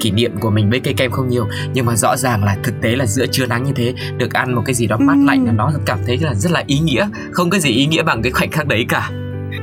kỷ 0.00 0.10
niệm 0.10 0.32
của 0.40 0.50
mình 0.50 0.70
với 0.70 0.80
cây 0.80 0.94
kem 0.94 1.10
không 1.10 1.28
nhiều 1.28 1.48
nhưng 1.74 1.86
mà 1.86 1.96
rõ 1.96 2.16
ràng 2.16 2.44
là 2.44 2.56
thực 2.62 2.74
tế 2.80 2.96
là 2.96 3.06
giữa 3.06 3.26
trưa 3.26 3.46
nắng 3.46 3.64
như 3.64 3.72
thế 3.76 3.94
được 4.18 4.32
ăn 4.32 4.54
một 4.54 4.62
cái 4.66 4.74
gì 4.74 4.86
đó 4.86 4.96
mát 4.96 5.16
lạnh 5.26 5.44
là 5.46 5.52
nó 5.52 5.72
cảm 5.86 5.98
thấy 6.06 6.18
là 6.18 6.34
rất 6.34 6.52
là 6.52 6.64
ý 6.66 6.78
nghĩa. 6.78 7.08
Không 7.32 7.50
có 7.50 7.58
gì 7.58 7.70
ý 7.70 7.86
nghĩa 7.86 8.02
bằng 8.02 8.22
cái 8.22 8.32
khoảnh 8.32 8.50
khắc 8.50 8.66
đấy 8.66 8.84
cả 8.88 9.10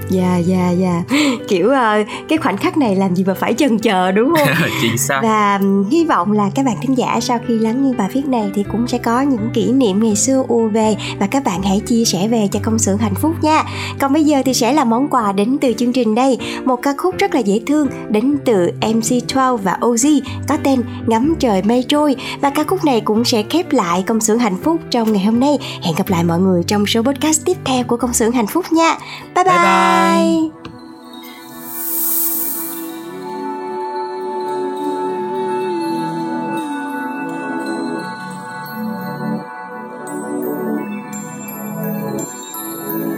dạ 0.09 0.37
dạ 0.37 0.69
dạ. 0.69 1.03
Kiểu 1.47 1.67
uh, 1.67 2.07
cái 2.29 2.37
khoảnh 2.37 2.57
khắc 2.57 2.77
này 2.77 2.95
làm 2.95 3.15
gì 3.15 3.23
mà 3.23 3.33
phải 3.33 3.53
chần 3.53 3.79
chờ 3.79 4.11
đúng 4.11 4.33
không? 4.37 4.47
Chính 4.81 4.97
xác. 4.97 5.19
Và 5.23 5.57
um, 5.57 5.89
hy 5.89 6.05
vọng 6.05 6.31
là 6.31 6.49
các 6.55 6.65
bạn 6.65 6.75
thính 6.81 6.97
giả 6.97 7.19
sau 7.21 7.39
khi 7.47 7.59
lắng 7.59 7.83
nghe 7.83 7.93
bài 7.97 8.09
viết 8.13 8.25
này 8.27 8.51
thì 8.55 8.63
cũng 8.71 8.87
sẽ 8.87 8.97
có 8.97 9.21
những 9.21 9.49
kỷ 9.53 9.71
niệm 9.71 10.03
ngày 10.03 10.15
xưa 10.15 10.43
ùa 10.47 10.67
về 10.67 10.95
và 11.19 11.27
các 11.27 11.43
bạn 11.43 11.63
hãy 11.63 11.81
chia 11.87 12.05
sẻ 12.05 12.27
về 12.27 12.47
cho 12.51 12.59
công 12.63 12.79
xưởng 12.79 12.97
hạnh 12.97 13.15
phúc 13.15 13.35
nha. 13.41 13.63
Còn 13.99 14.13
bây 14.13 14.23
giờ 14.23 14.41
thì 14.45 14.53
sẽ 14.53 14.73
là 14.73 14.83
món 14.83 15.07
quà 15.07 15.31
đến 15.31 15.57
từ 15.61 15.73
chương 15.73 15.93
trình 15.93 16.15
đây. 16.15 16.37
Một 16.65 16.81
ca 16.81 16.93
khúc 16.97 17.17
rất 17.17 17.35
là 17.35 17.39
dễ 17.39 17.59
thương 17.67 17.87
đến 18.09 18.37
từ 18.45 18.71
MC12 18.81 19.57
và 19.57 19.77
Oz 19.81 20.21
có 20.47 20.57
tên 20.63 20.83
ngắm 21.07 21.35
trời 21.39 21.61
mây 21.61 21.85
trôi. 21.87 22.15
Và 22.41 22.49
ca 22.49 22.63
khúc 22.63 22.85
này 22.85 23.01
cũng 23.01 23.25
sẽ 23.25 23.43
khép 23.49 23.71
lại 23.71 24.03
công 24.07 24.19
xưởng 24.19 24.39
hạnh 24.39 24.57
phúc 24.63 24.81
trong 24.91 25.13
ngày 25.13 25.25
hôm 25.25 25.39
nay. 25.39 25.57
Hẹn 25.81 25.95
gặp 25.97 26.09
lại 26.09 26.23
mọi 26.23 26.39
người 26.39 26.63
trong 26.67 26.85
số 26.85 27.01
podcast 27.01 27.45
tiếp 27.45 27.57
theo 27.65 27.83
của 27.83 27.97
công 27.97 28.13
xưởng 28.13 28.31
hạnh 28.31 28.47
phúc 28.47 28.65
nha. 28.71 28.95
Bye 29.35 29.43
bye, 29.43 29.53
bye, 29.53 29.57
bye. 29.57 29.92
Bye. 29.93 30.49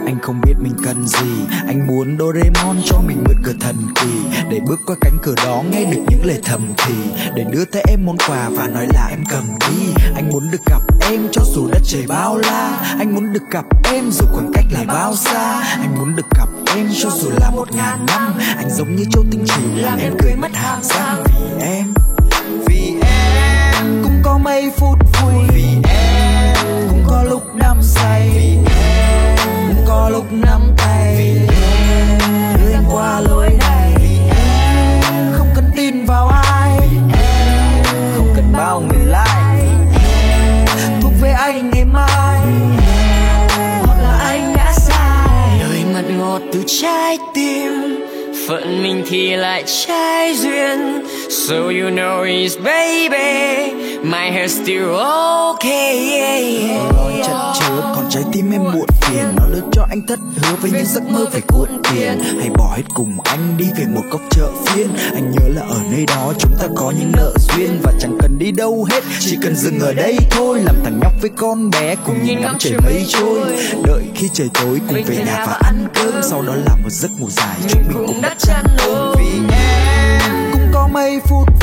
Anh 0.06 0.18
không 0.22 0.40
biết 0.44 0.54
mình 0.60 0.72
cần 0.84 1.06
gì 1.06 1.26
Anh 1.66 1.86
muốn 1.86 2.16
Doraemon 2.18 2.76
cho 2.84 3.00
mình 3.06 3.24
mượn 3.26 3.36
cửa 3.44 3.52
thần 3.60 3.76
kỳ 3.94 4.35
để 4.56 4.62
bước 4.66 4.80
qua 4.86 4.96
cánh 5.00 5.18
cửa 5.22 5.34
đó 5.44 5.62
nghe 5.70 5.84
được 5.84 6.00
những 6.08 6.24
lời 6.24 6.40
thầm 6.44 6.72
thì. 6.76 6.94
Để 7.34 7.44
đưa 7.50 7.64
tới 7.64 7.82
em 7.88 8.06
món 8.06 8.16
quà 8.28 8.48
và 8.48 8.66
nói 8.66 8.86
là 8.94 9.06
em 9.10 9.24
cầm 9.30 9.44
đi. 9.60 9.92
Anh 10.14 10.30
muốn 10.30 10.50
được 10.50 10.58
gặp 10.66 10.82
em 11.10 11.28
cho 11.32 11.42
dù 11.54 11.68
đất 11.72 11.82
trời 11.84 12.04
bao 12.08 12.36
la. 12.36 12.96
Anh 12.98 13.14
muốn 13.14 13.32
được 13.32 13.42
gặp 13.50 13.64
em 13.84 14.10
dù 14.10 14.26
khoảng 14.32 14.50
cách 14.54 14.64
là 14.70 14.84
bao 14.86 15.16
xa. 15.16 15.60
Anh 15.80 15.94
muốn 15.98 16.16
được 16.16 16.26
gặp 16.38 16.48
em 16.76 16.88
cho 17.02 17.10
dù 17.10 17.30
là 17.40 17.50
một 17.50 17.76
ngàn 17.76 18.06
năm. 18.06 18.34
Anh 18.56 18.70
giống 18.70 18.96
như 18.96 19.04
châu 19.12 19.24
tinh 19.30 19.44
trì, 19.46 19.80
làm 19.82 19.98
em 19.98 20.12
cười 20.22 20.34
mất 20.36 20.50
hàm 20.54 20.82
răng. 20.82 21.24
Vì 21.24 21.66
em 21.66 21.94
Vì 22.66 22.94
em 23.00 24.02
Cũng 24.02 24.20
có 24.22 24.38
mấy 24.38 24.70
phút 24.76 24.98
vui. 25.22 25.44
Vì 25.54 25.64
em 25.64 25.85
is 52.26 52.56
baby 52.56 54.02
my 54.02 54.30
hair 54.30 54.50
still 54.50 54.94
okay 54.94 56.68
Lo 56.92 57.10
chất 57.26 57.36
chứa 57.60 57.92
còn 57.96 58.06
trái 58.10 58.22
tim 58.32 58.50
em 58.50 58.64
muộn 58.64 58.86
phiền. 59.00 59.24
Nó 59.36 59.46
lớn 59.46 59.70
cho 59.72 59.86
anh 59.88 60.06
thất 60.06 60.18
hứa 60.36 60.56
với 60.60 60.70
những 60.70 60.86
giấc 60.86 61.02
mơ 61.10 61.26
phải 61.32 61.40
cuộn 61.46 61.68
tiền. 61.90 62.22
Hay 62.40 62.50
bỏ 62.58 62.74
hết 62.76 62.82
cùng 62.94 63.16
anh 63.24 63.56
đi 63.58 63.64
về 63.78 63.84
một 63.94 64.02
góc 64.10 64.20
chợ 64.30 64.48
phiên. 64.66 64.88
Anh 65.14 65.30
nhớ 65.30 65.48
là 65.48 65.62
ở 65.62 65.80
nơi 65.90 66.04
đó 66.06 66.32
chúng 66.38 66.52
ta 66.60 66.66
có 66.76 66.92
những 66.98 67.12
nợ 67.16 67.32
duyên. 67.38 67.80
Và 67.82 67.92
chẳng 68.00 68.18
cần 68.20 68.38
đi 68.38 68.52
đâu 68.52 68.86
hết 68.90 69.04
chỉ 69.20 69.38
cần 69.42 69.56
dừng 69.56 69.80
ở 69.80 69.92
đây 69.92 70.16
thôi. 70.30 70.60
Làm 70.64 70.76
thằng 70.84 71.00
nhóc 71.02 71.12
với 71.20 71.30
con 71.36 71.70
bé 71.70 71.96
cùng 72.04 72.24
nhìn 72.24 72.40
ngắm 72.40 72.56
trời 72.58 72.72
mây 72.84 73.04
trôi. 73.08 73.40
đợi 73.84 74.02
khi 74.14 74.28
trời 74.32 74.48
tối 74.54 74.80
cùng 74.88 75.02
về 75.06 75.16
nhà 75.16 75.44
và 75.46 75.58
ăn 75.62 75.86
cơm. 75.94 76.14
sau 76.22 76.42
đó 76.42 76.54
là 76.54 76.76
một 76.82 76.90
giấc 76.90 77.10
ngủ 77.18 77.28
dài. 77.30 77.56
Chúng 77.68 77.82
mình 77.88 78.06
cũng 78.06 78.22
đã 78.22 78.34
chăn 78.38 78.64
ôm 78.88 79.14
vì 79.18 79.54
em 79.54 80.50
cũng 80.52 80.70
có 80.72 80.88
mấy 80.92 81.20
phút 81.24 81.55